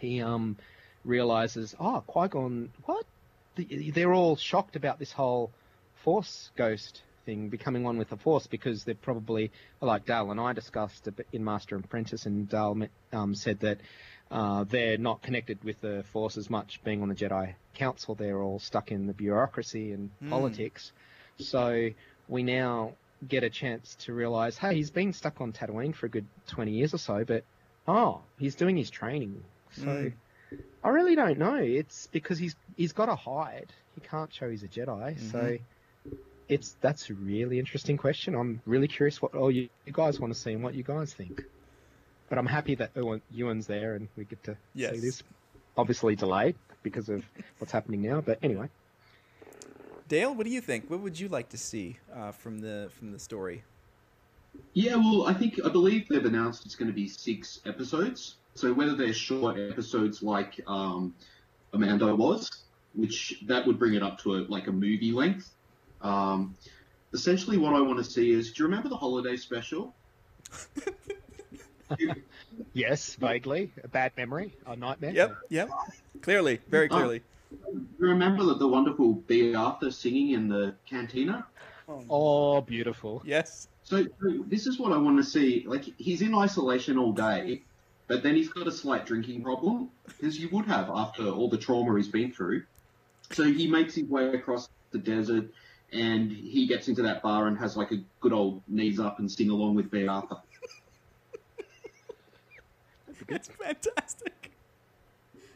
[0.00, 0.56] he um
[1.04, 3.04] realizes, oh, Qui Gon, what?
[3.56, 5.50] The- They're all shocked about this whole
[6.04, 10.52] Force Ghost thing becoming one with the Force because they're probably like Dale and I
[10.52, 12.76] discussed in Master and Apprentice, and Dale
[13.12, 13.78] um, said that
[14.30, 18.14] uh, they're not connected with the Force as much, being on the Jedi Council.
[18.14, 20.30] They're all stuck in the bureaucracy and Hmm.
[20.30, 20.92] politics.
[21.38, 21.90] So
[22.28, 22.92] we now
[23.28, 26.72] get a chance to realize, hey, he's been stuck on Tatooine for a good 20
[26.72, 27.44] years or so, but
[27.86, 29.42] oh, he's doing his training.
[29.72, 30.12] So Mm.
[30.84, 31.54] I really don't know.
[31.56, 33.72] It's because he's he's got to hide.
[33.94, 35.18] He can't show he's a Jedi.
[35.30, 35.60] So Mhm.
[36.48, 38.34] it's that's a really interesting question.
[38.34, 41.14] I'm really curious what all you, you guys want to see and what you guys
[41.14, 41.42] think.
[42.28, 44.94] But I'm happy that Ewan, Ewan's there and we get to Yes.
[44.94, 45.22] see this.
[45.76, 47.24] Obviously delayed because of
[47.58, 48.68] what's happening now, but anyway.
[50.08, 50.90] Dale, what do you think?
[50.90, 53.62] What would you like to see uh, from the from the story?
[54.74, 58.36] Yeah, well, I think I believe they've announced it's going to be six episodes.
[58.54, 61.14] So whether they're short episodes like um,
[61.72, 62.50] Amanda was,
[62.94, 65.50] which that would bring it up to a, like a movie length.
[66.02, 66.56] Um,
[67.12, 69.94] essentially, what I want to see is, do you remember the holiday special?
[72.74, 73.70] Yes, vaguely.
[73.84, 75.12] A bad memory, a nightmare.
[75.12, 75.70] Yep, yep.
[76.22, 76.94] Clearly, very Oh.
[76.96, 77.22] clearly.
[77.50, 81.46] You remember the, the wonderful Bea Arthur singing in the cantina?
[82.08, 83.22] Oh, beautiful.
[83.26, 83.68] Yes.
[83.82, 85.64] So, so this is what I want to see.
[85.66, 87.62] Like he's in isolation all day,
[88.12, 91.56] but then he's got a slight drinking problem, because you would have after all the
[91.56, 92.62] trauma he's been through.
[93.30, 95.46] So he makes his way across the desert,
[95.94, 99.32] and he gets into that bar and has like a good old knees up and
[99.32, 100.36] sing along with Bea Arthur.
[103.28, 104.52] It's fantastic.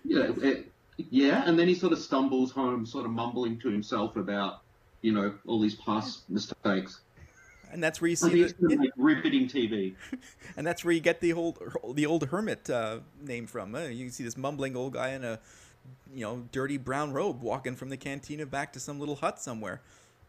[0.02, 0.72] Yeah, it,
[1.10, 4.62] yeah, and then he sort of stumbles home, sort of mumbling to himself about,
[5.02, 7.00] you know, all these past mistakes.
[7.72, 9.94] And that's where you see think the, gonna riveting TV.
[10.56, 11.58] and that's where you get the old
[11.94, 13.74] the old hermit uh, name from.
[13.74, 15.40] Uh, you can see this mumbling old guy in a
[16.14, 19.80] you know dirty brown robe walking from the cantina back to some little hut somewhere.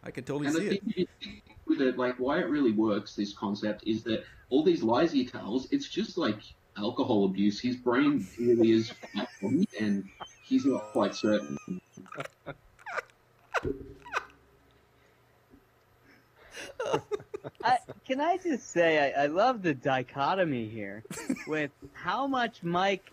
[0.03, 1.09] I could totally And see the it.
[1.21, 1.27] is,
[1.65, 5.25] with it, like why it really works, this concept, is that all these lies he
[5.25, 6.39] tells, it's just like
[6.77, 7.59] alcohol abuse.
[7.59, 8.93] His brain really is
[9.79, 10.07] and
[10.43, 11.57] he's not quite certain.
[17.63, 21.03] I, can I just say I, I love the dichotomy here
[21.47, 23.11] with how much Mike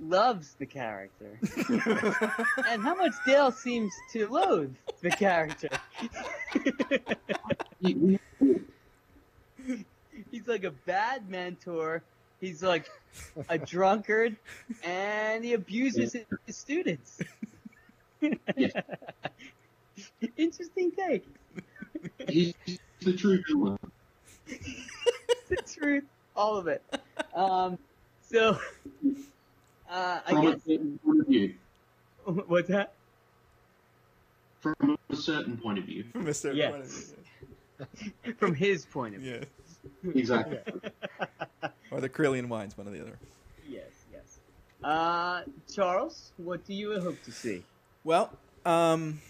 [0.00, 1.38] loves the character
[2.68, 5.68] and how much Dale seems to loathe the character.
[10.30, 12.02] He's like a bad mentor.
[12.40, 12.88] He's like
[13.48, 14.36] a drunkard,
[14.84, 16.14] and he abuses
[16.46, 17.20] his students.
[20.36, 20.92] Interesting
[23.00, 23.44] the truth,
[24.46, 26.04] the truth,
[26.36, 26.82] all of it.
[27.34, 27.78] Um,
[28.22, 28.58] so,
[29.90, 30.56] uh, I From guess.
[30.56, 31.54] A certain point of view.
[32.46, 32.92] What's that?
[34.60, 36.04] From a certain point of view.
[36.12, 37.14] From a certain point of Yes.
[38.24, 38.34] view.
[38.34, 39.40] From his point of view.
[40.02, 40.10] Yeah.
[40.14, 40.58] Exactly.
[41.90, 43.18] Or the Corellian wines, one or the other.
[43.66, 44.40] Yes, yes.
[44.84, 45.40] Uh,
[45.74, 47.64] Charles, what do you hope to see?
[48.04, 48.30] Well,
[48.66, 49.22] um,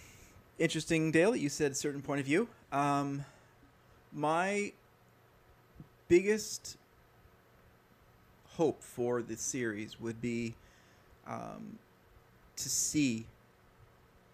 [0.58, 2.48] interesting, Dale, that you said certain point of view.
[2.72, 3.24] Um,
[4.12, 4.72] my
[6.08, 6.76] biggest
[8.56, 10.54] hope for this series would be
[11.26, 11.78] um,
[12.56, 13.26] to see,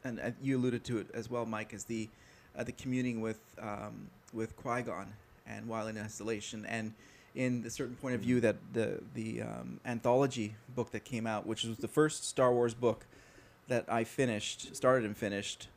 [0.02, 2.08] and uh, you alluded to it as well, Mike, as the
[2.56, 5.12] uh, the communing with um, with Qui Gon
[5.46, 6.94] and while in isolation, and
[7.34, 11.46] in the certain point of view that the the um, anthology book that came out,
[11.46, 13.06] which was the first Star Wars book
[13.68, 15.68] that I finished, started and finished,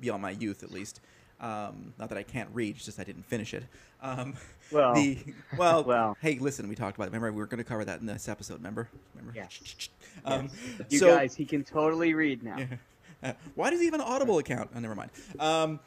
[0.00, 1.00] beyond my youth at least.
[1.40, 3.64] Um, not that I can't read, just I didn't finish it.
[4.02, 4.34] Um,
[4.72, 5.18] Well, the
[5.56, 6.16] well, well.
[6.20, 7.10] Hey, listen, we talked about it.
[7.12, 8.54] Remember, we were going to cover that in this episode.
[8.54, 8.88] Remember?
[9.14, 9.32] Remember?
[9.36, 9.88] Yes.
[10.24, 10.48] Um,
[10.88, 12.56] You so- guys, he can totally read now.
[12.58, 12.66] yeah.
[13.22, 14.70] Uh, why does he have an Audible account?
[14.76, 15.10] Oh, never mind.
[15.38, 15.80] Um,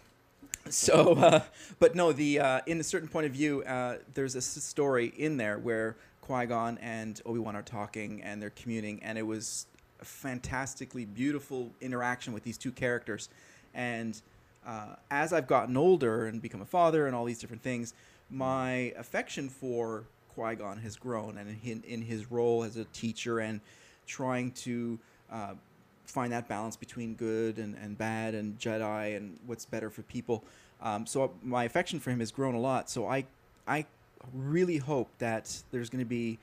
[0.69, 1.41] so, uh,
[1.77, 5.37] but no, the uh, in a certain point of view, uh, there's a story in
[5.37, 9.67] there where Qui Gon and Obi Wan are talking and they're communing, and it was
[10.01, 13.29] a fantastically beautiful interaction with these two characters.
[13.75, 14.19] And
[14.69, 17.95] uh, as I've gotten older and become a father and all these different things,
[18.29, 20.03] my affection for
[20.35, 23.61] Qui Gon has grown, and in, in his role as a teacher and
[24.05, 24.99] trying to
[25.31, 25.53] uh,
[26.05, 30.43] find that balance between good and, and bad and Jedi and what's better for people.
[30.81, 32.89] Um, so my affection for him has grown a lot.
[32.91, 33.25] So I
[33.67, 33.85] I
[34.33, 36.37] really hope that there's going to be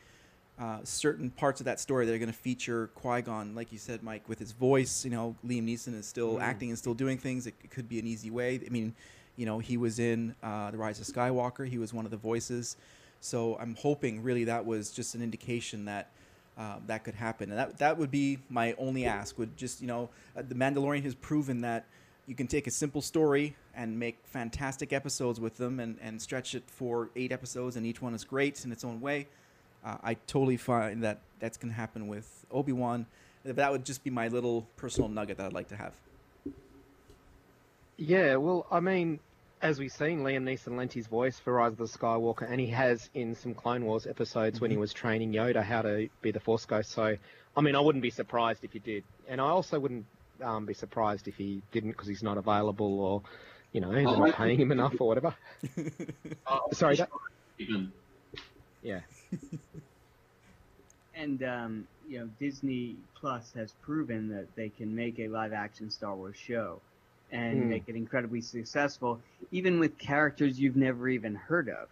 [0.59, 3.79] uh, certain parts of that story that are going to feature Qui Gon, like you
[3.79, 5.05] said, Mike, with his voice.
[5.05, 6.43] You know, Liam Neeson is still Mm.
[6.43, 7.47] acting and still doing things.
[7.47, 8.61] It, it could be an easy way.
[8.65, 8.95] I mean,
[9.37, 11.69] you know, he was in uh, the Rise of Skywalker.
[11.69, 12.77] He was one of the voices.
[13.21, 16.11] So I'm hoping really that was just an indication that
[16.59, 19.37] uh, that could happen, and that that would be my only ask.
[19.39, 21.85] Would just you know, uh, the Mandalorian has proven that
[22.27, 26.55] you can take a simple story and make fantastic episodes with them, and and stretch
[26.55, 29.27] it for eight episodes, and each one is great in its own way.
[29.85, 33.07] Uh, I totally find that that's going to happen with Obi Wan.
[33.45, 35.93] That would just be my little personal nugget that I'd like to have.
[37.97, 39.20] Yeah, well, I mean,
[39.62, 42.66] as we've seen, Liam Neeson lent his voice for Rise of the Skywalker, and he
[42.68, 46.41] has in some Clone Wars episodes when he was training Yoda how to be the
[46.41, 46.91] Force Ghost.
[46.91, 47.16] So,
[47.57, 50.05] I mean, I wouldn't be surprised if he did, and I also wouldn't
[50.43, 53.22] um, be surprised if he didn't because he's not available or,
[53.72, 55.35] you know, they're Oh, not paying him enough or whatever.
[56.47, 57.09] Uh, Sorry, that,
[57.59, 57.93] even
[58.83, 59.01] yeah.
[61.14, 66.14] And um, you know, Disney Plus has proven that they can make a live-action Star
[66.14, 66.80] Wars show
[67.30, 67.68] and Hmm.
[67.70, 69.20] make it incredibly successful,
[69.51, 71.89] even with characters you've never even heard of.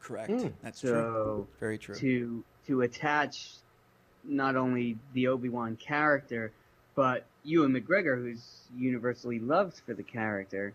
[0.00, 0.30] Correct.
[0.30, 0.52] Mm.
[0.62, 1.46] That's true.
[1.60, 1.96] Very true.
[1.96, 3.48] to to attach
[4.24, 6.52] not only the Obi Wan character,
[6.96, 8.42] but Ewan McGregor, who's
[8.76, 10.74] universally loved for the character,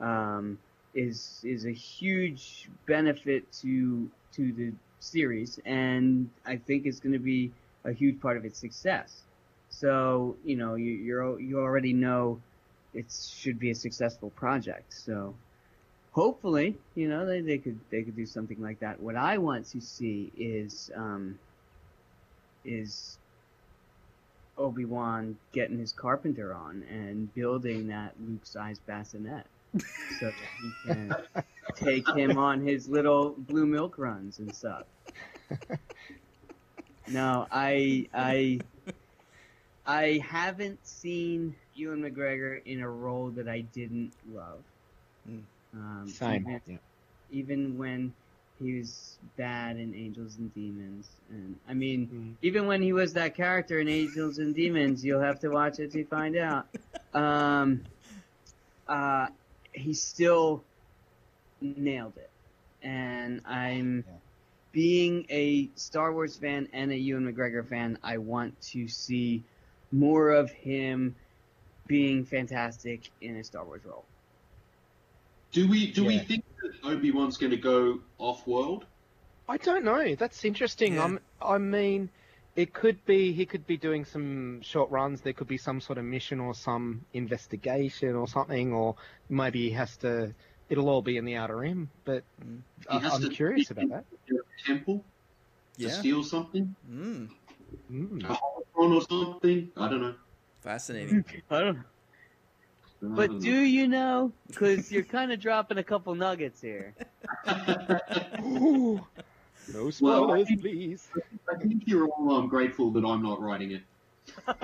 [0.00, 0.58] um,
[0.94, 4.72] is is a huge benefit to to the
[5.02, 7.52] series, and I think it's going to be
[7.84, 9.22] a huge part of its success.
[9.70, 12.40] So you know you you're, you already know
[12.94, 14.92] it should be a successful project.
[14.94, 15.34] So
[16.12, 19.00] hopefully, you know, they, they could they could do something like that.
[19.00, 21.38] What I want to see is um,
[22.64, 23.18] is
[24.56, 29.46] Obi Wan getting his carpenter on and building that Luke sized bassinet
[29.78, 31.14] so that he can
[31.74, 34.84] take him on his little blue milk runs and stuff.
[37.08, 38.60] No, I I
[39.84, 44.62] I haven't seen Ewan McGregor in a role that I didn't love.
[45.28, 45.42] Mm.
[45.74, 46.42] Um, Same.
[46.42, 46.76] Even, Yeah.
[47.30, 48.14] even when
[48.58, 52.36] he was bad in Angels and Demons, and I mean, Mm.
[52.42, 55.90] even when he was that character in Angels and Demons, you'll have to watch it
[55.92, 56.66] to find out.
[57.14, 57.84] Um,
[58.88, 59.26] uh,
[59.72, 60.64] he still
[61.60, 62.30] nailed it,
[62.82, 64.18] and I'm Yeah.
[64.72, 67.98] being a Star Wars fan and a Ewan McGregor fan.
[68.02, 69.44] I want to see
[69.90, 71.16] more of him
[71.86, 74.04] being fantastic in a Star Wars role.
[75.52, 78.86] do we do we think that Obi Wan's going to go off world?
[79.48, 80.14] I don't know.
[80.16, 80.98] That's interesting.
[80.98, 81.00] Yeah.
[81.00, 82.10] I'm, I mean,
[82.54, 85.20] it could be he could be doing some short runs.
[85.22, 88.96] There could be some sort of mission or some investigation or something, or
[89.28, 90.34] maybe he has to.
[90.68, 92.60] It'll all be in the Outer Rim, but Mm.
[92.88, 94.04] I, He has I'm to- curious about that.
[94.66, 95.04] Temple
[95.78, 97.28] to steal something, Mm.
[97.90, 98.24] Mm.
[98.24, 99.70] a holocron or something.
[99.76, 100.14] I don't know.
[100.60, 101.24] Fascinating.
[101.50, 101.82] I don't know.
[103.04, 104.32] But do you know?
[104.46, 106.94] Because you're kind of dropping a couple nuggets here.
[109.68, 109.72] Ooh.
[109.72, 111.08] No Well, I spoilers, think- please.
[111.52, 113.82] I think you're all um, grateful that I'm not writing it.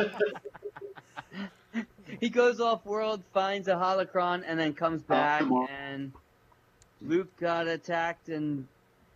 [2.21, 6.13] he goes off world, finds a holocron, and then comes Oh, back, come and
[7.03, 8.67] Luke got attacked and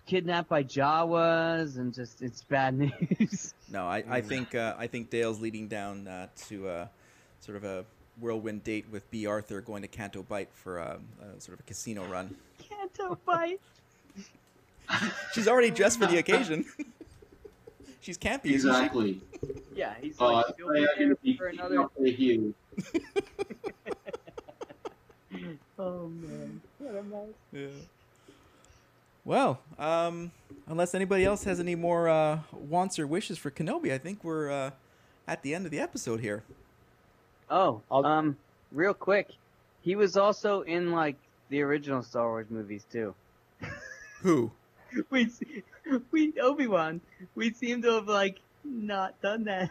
[0.07, 2.79] kidnapped by Jawas, and just it's bad
[3.19, 3.55] news.
[3.71, 6.87] No, I, I think uh, I think Dale's leading down uh, to uh,
[7.41, 7.85] sort of a
[8.21, 11.67] whirlwind date with Bea Arthur going to Canto Bight for a, a sort of a
[11.67, 12.37] casino run.
[12.69, 13.61] Canto Bight.
[15.33, 16.65] She's already dressed for the occasion.
[18.01, 18.77] She's campy, isn't she?
[18.77, 19.21] Exactly.
[19.77, 21.81] Yeah, he's Oh, like, they "You'll be going there to be for another.
[21.83, 22.55] up their heels.
[25.79, 27.29] Oh man, what a mess.
[27.53, 27.67] Yeah.
[29.25, 30.31] Well, um,
[30.67, 34.51] unless anybody else has any more uh, wants or wishes for Kenobi, I think we're
[34.51, 34.71] uh,
[35.27, 36.43] at the end of the episode here.
[37.51, 38.37] Oh, I'll- um,
[38.73, 39.29] real quick,
[39.83, 41.17] he was also in like
[41.49, 43.15] the original Star Wars movies too.
[44.21, 44.51] Who?
[45.11, 45.31] we
[46.11, 47.01] we Obi Wan,
[47.35, 49.71] we seem to have like not done that.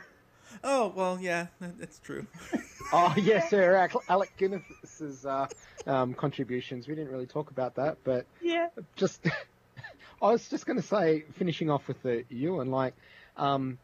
[0.63, 2.27] Oh well, yeah, that's true.
[2.93, 3.73] Oh yes, sir.
[3.75, 5.47] Alec, Alec Guinness's uh,
[5.87, 6.89] um, contributions.
[6.89, 8.67] We didn't really talk about that, but Yeah.
[8.97, 9.25] just
[10.21, 12.93] I was just going to say, finishing off with the Ewan, like,
[13.37, 13.77] um,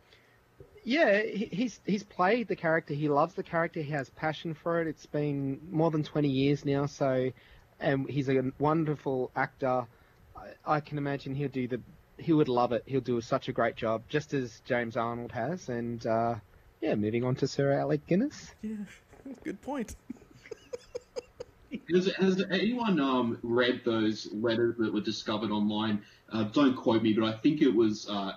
[0.84, 2.94] yeah, he, he's he's played the character.
[2.94, 3.82] He loves the character.
[3.82, 4.88] He has passion for it.
[4.88, 7.32] It's been more than twenty years now, so
[7.80, 9.86] and he's a wonderful actor.
[10.66, 11.82] I, I can imagine he'll do the
[12.18, 12.84] he would love it.
[12.86, 15.70] He'll do such a great job, just as James Arnold has.
[15.70, 16.36] And uh,
[16.82, 18.54] yeah, moving on to Sir Alec Guinness.
[18.62, 18.78] Yeah,
[19.44, 19.96] good point.
[21.94, 26.04] Has, has anyone um, read those letters that were discovered online?
[26.32, 28.34] Uh, don't quote me, but I think it was uh,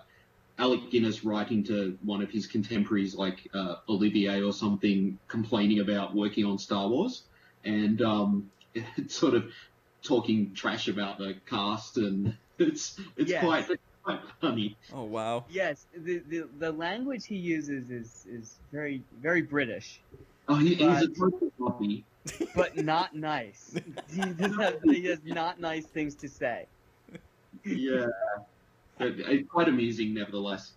[0.59, 6.15] Alec Guinness writing to one of his contemporaries, like uh, Olivier or something, complaining about
[6.15, 7.23] working on Star Wars,
[7.65, 9.51] and um, it's sort of
[10.03, 13.45] talking trash about the cast, and it's it's Yes.
[13.45, 14.77] quite it's quite funny.
[14.93, 15.45] Oh wow.
[15.51, 20.01] Yes, the, the the language he uses is is very very British,
[20.49, 22.05] Oh, he, he's a But- total puppy.
[22.55, 23.75] but not nice.
[24.15, 26.67] he does have he has not nice things to say.
[27.65, 28.07] Yeah,
[28.99, 30.73] but it's quite amusing nevertheless.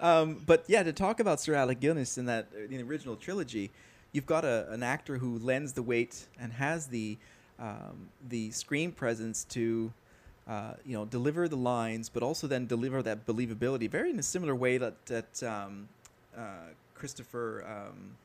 [0.00, 3.70] Um, but yeah, to talk about Sir Alec Guinness in that in the original trilogy,
[4.12, 7.18] you've got a, an actor who lends the weight and has the
[7.58, 9.92] um, the screen presence to
[10.48, 14.22] uh, you know deliver the lines, but also then deliver that believability, very in a
[14.22, 15.88] similar way that that um,
[16.36, 18.16] uh, Christopher um,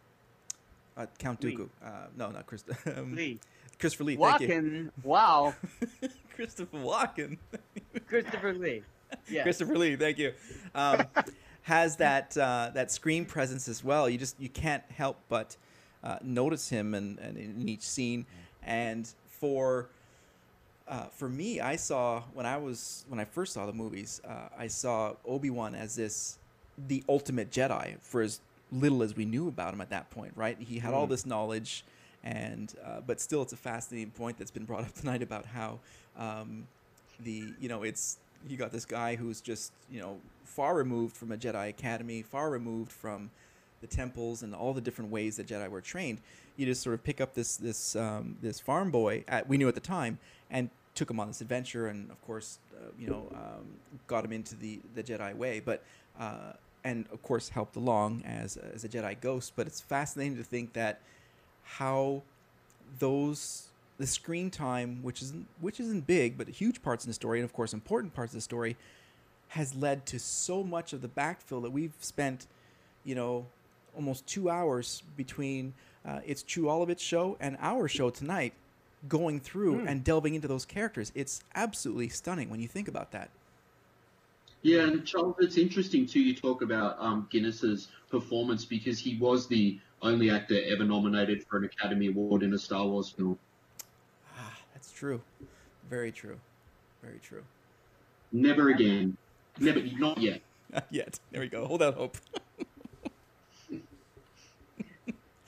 [0.98, 1.56] uh, Count Lee.
[1.56, 2.64] Dooku, uh, no, not Chris,
[2.96, 3.40] um, Lee.
[3.80, 4.16] Christopher Lee.
[4.16, 5.54] Thank you, Walken, wow,
[6.36, 7.38] Christopher Walken.
[8.08, 8.84] Christopher Lee.
[9.30, 9.44] Yeah.
[9.44, 10.34] Christopher Lee, thank you.
[10.74, 11.04] Um,
[11.62, 14.10] has that uh, that screen presence as well.
[14.10, 15.56] You just you can't help but
[16.08, 18.26] uh, notice him and, and in each scene.
[18.64, 19.90] And for
[20.88, 24.50] uh, for me, I saw when I was when I first saw the movies, uh,
[24.58, 26.40] I saw Obi Wan as this
[26.88, 28.40] the ultimate Jedi for as
[28.72, 30.32] little as we knew about him at that point.
[30.36, 30.58] Right?
[30.58, 31.84] He had all this knowledge,
[32.24, 35.80] and uh, but still, it's a fascinating point that's been brought up tonight about how
[36.18, 36.68] um,
[37.20, 41.34] the you know it's you got this guy who's just you know far removed from
[41.34, 43.30] a Jedi Academy, far removed from
[43.82, 46.20] the temples and all the different ways that Jedi were trained.
[46.56, 49.68] You just sort of pick up this this um, this farm boy at, we knew
[49.68, 50.20] at the time
[50.50, 53.66] and took him on this adventure, and of course uh, you know um,
[54.08, 55.84] got him into the the Jedi way, but.
[56.20, 56.54] Uh,
[56.84, 60.72] and of course helped along as as a Jedi ghost, but it's fascinating to think
[60.74, 61.02] that
[61.64, 62.22] how
[63.00, 63.68] those
[63.98, 67.46] the screen time, which isn't which isn't big, but huge parts in the story, and
[67.46, 68.78] of course important parts of the story,
[69.50, 72.48] has led to so much of the backfill that we've spent,
[73.04, 73.46] you know,
[73.98, 75.74] almost two hours between
[76.06, 78.54] uh, it's True All of It's show and our show tonight,
[79.10, 81.12] going through and delving into those characters.
[81.16, 83.30] It's absolutely stunning when you think about that.
[84.62, 86.20] Yeah, and Charles, it's interesting too.
[86.20, 91.58] You talk about um, Guinness's performance because he was the only actor ever nominated for
[91.58, 93.38] an Academy Award in a Star Wars film.
[94.38, 95.22] Ah, that's true,
[95.90, 96.40] very true,
[97.04, 97.44] very true.
[98.32, 99.18] Never again.
[99.60, 100.42] Never, not yet.
[100.70, 101.18] Not yet.
[101.32, 101.66] There we go.
[101.66, 102.18] Hold out hope.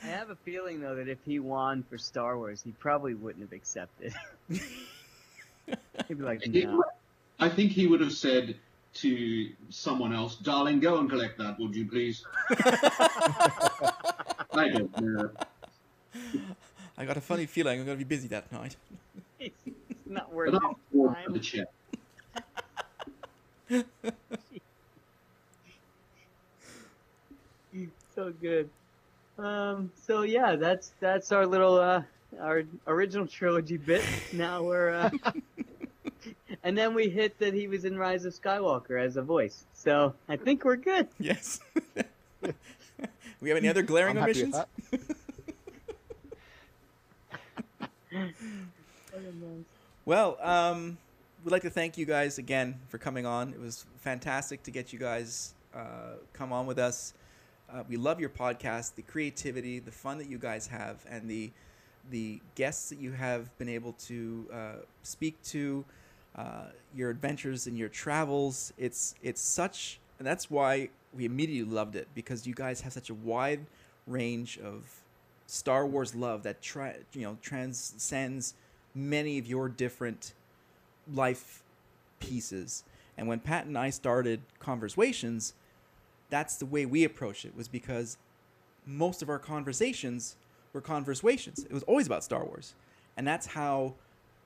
[0.04, 3.44] I have a feeling though that if he won for Star Wars, he probably wouldn't
[3.44, 4.14] have accepted.
[4.50, 4.60] He'd
[6.08, 6.84] be like, no.
[7.40, 8.56] I think he would have said
[8.96, 12.26] to someone else, "Darling, go and collect that, would you please?"
[14.52, 15.30] I don't know.
[16.98, 18.76] I got a funny feeling I'm going to be busy that night.
[19.40, 19.56] It's
[20.06, 21.34] not worth But his I'll forward time.
[21.34, 21.68] the check.
[28.16, 28.70] so good.
[29.40, 32.04] Um, so yeah, that's that's our little uh,
[32.40, 34.04] our original trilogy bit.
[34.34, 35.10] Now we're uh,
[36.64, 39.66] and then we hit that he was in Rise of Skywalker as a voice.
[39.74, 41.08] So I think we're good.
[41.20, 41.60] Yes.
[43.42, 44.56] We have any other glaring I'm omissions?
[50.06, 50.98] Well, um,
[51.44, 53.54] we'd like to thank you guys again for coming on.
[53.54, 57.14] It was fantastic to get you guys uh, come on with us.
[57.72, 61.52] Uh, we love your podcast, the creativity, the fun that you guys have, and the
[62.10, 64.72] the guests that you have been able to uh,
[65.04, 65.86] speak to,
[66.36, 66.64] uh,
[66.96, 68.74] your adventures and your travels.
[68.78, 73.10] It's it's such, and that's why we immediately loved it because you guys have such
[73.10, 73.66] a wide
[74.08, 75.02] range of
[75.46, 78.56] Star Wars love that tra- you know transcends
[78.96, 80.34] many of your different
[81.14, 81.62] life
[82.20, 82.84] pieces.
[83.18, 85.54] And when Pat and I started conversations,
[86.30, 88.18] that's the way we approached it was because
[88.86, 90.36] most of our conversations
[90.74, 91.64] were conversations.
[91.64, 92.76] It was always about Star Wars.
[93.18, 93.96] And that's how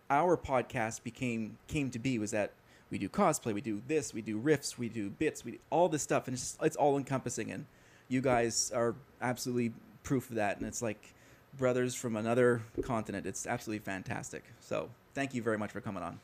[0.09, 2.51] our podcast became came to be was that
[2.89, 5.89] we do cosplay, we do this, we do riffs, we do bits, we do all
[5.89, 7.65] this stuff and it's just, it's all encompassing and
[8.07, 9.73] you guys are absolutely
[10.03, 11.13] proof of that and it's like
[11.57, 13.25] brothers from another continent.
[13.25, 14.43] It's absolutely fantastic.
[14.59, 16.19] So, thank you very much for coming on.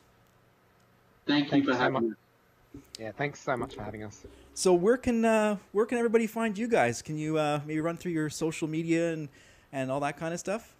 [1.26, 2.02] Thank you Thank for you having much.
[2.02, 2.12] me.
[2.98, 4.24] Yeah, thanks so much for having us.
[4.54, 7.02] So where can uh, where can everybody find you guys?
[7.02, 9.28] Can you uh, maybe run through your social media and
[9.72, 10.74] and all that kind of stuff?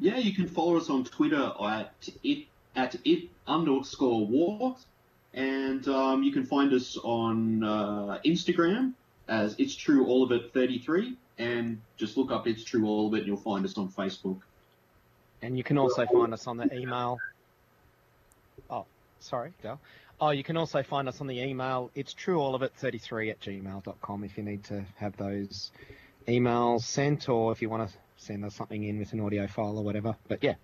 [0.00, 2.46] Yeah, you can follow us on Twitter at it
[2.76, 4.76] at it underscore war,
[5.34, 8.92] and um, you can find us on uh, Instagram
[9.28, 13.14] as it's true all of it 33, and just look up it's true all of
[13.14, 14.40] it, and you'll find us on Facebook.
[15.42, 17.18] And you can also find us on the email.
[18.70, 18.86] Oh,
[19.18, 19.80] sorry, Dale.
[20.22, 21.90] Oh, you can also find us on the email.
[21.96, 25.72] It's true all of it 33 at gmail.com if you need to have those
[26.28, 29.76] emails sent or if you want to send us something in with an audio file
[29.76, 30.14] or whatever.
[30.28, 30.54] But yeah,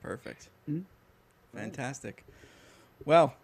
[0.00, 0.48] Perfect.
[0.70, 1.58] Mm-hmm.
[1.58, 2.24] Fantastic.
[3.04, 3.34] Well,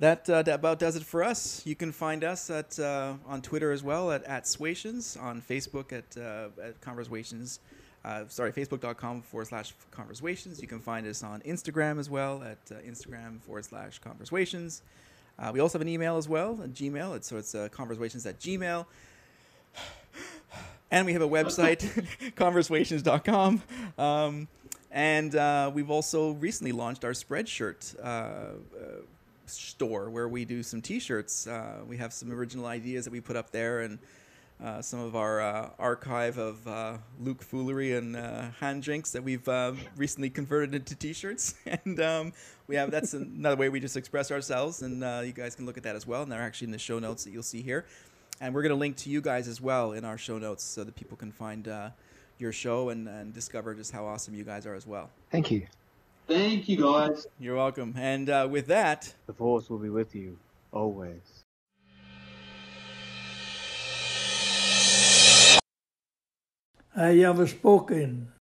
[0.00, 1.64] that, uh, that about does it for us.
[1.64, 5.92] You can find us at uh, on Twitter as well at, at Swations, on Facebook
[5.92, 7.60] at, uh, at Conversations.
[8.04, 10.62] Uh, sorry, facebook.com forward slash conversations.
[10.62, 14.82] You can find us on Instagram as well at uh, Instagram forward slash conversations.
[15.38, 17.16] Uh, we also have an email as well, a Gmail.
[17.16, 18.86] It's, so it's uh, conversations at Gmail.
[20.90, 23.62] And we have a website, conversations.com.
[23.98, 24.48] Um,
[24.90, 28.54] and uh, we've also recently launched our Spreadshirt uh, uh,
[29.44, 31.46] store where we do some t shirts.
[31.86, 33.98] We have some original ideas that we put up there and
[34.62, 39.22] uh, some of our uh, archive of uh, Luke foolery and uh, hand drinks that
[39.22, 42.32] we've uh, recently converted into t-shirts, and um,
[42.66, 45.76] we have that's another way we just express ourselves, and uh, you guys can look
[45.76, 46.22] at that as well.
[46.22, 47.84] And they're actually in the show notes that you'll see here,
[48.40, 50.82] and we're going to link to you guys as well in our show notes so
[50.84, 51.90] that people can find uh,
[52.38, 55.10] your show and, and discover just how awesome you guys are as well.
[55.30, 55.66] thank you.
[56.26, 57.26] Thank you, guys.
[57.40, 57.94] You're welcome.
[57.96, 60.36] And uh, with that, The Force will be with you
[60.72, 61.37] always.
[66.98, 68.32] I have spoken.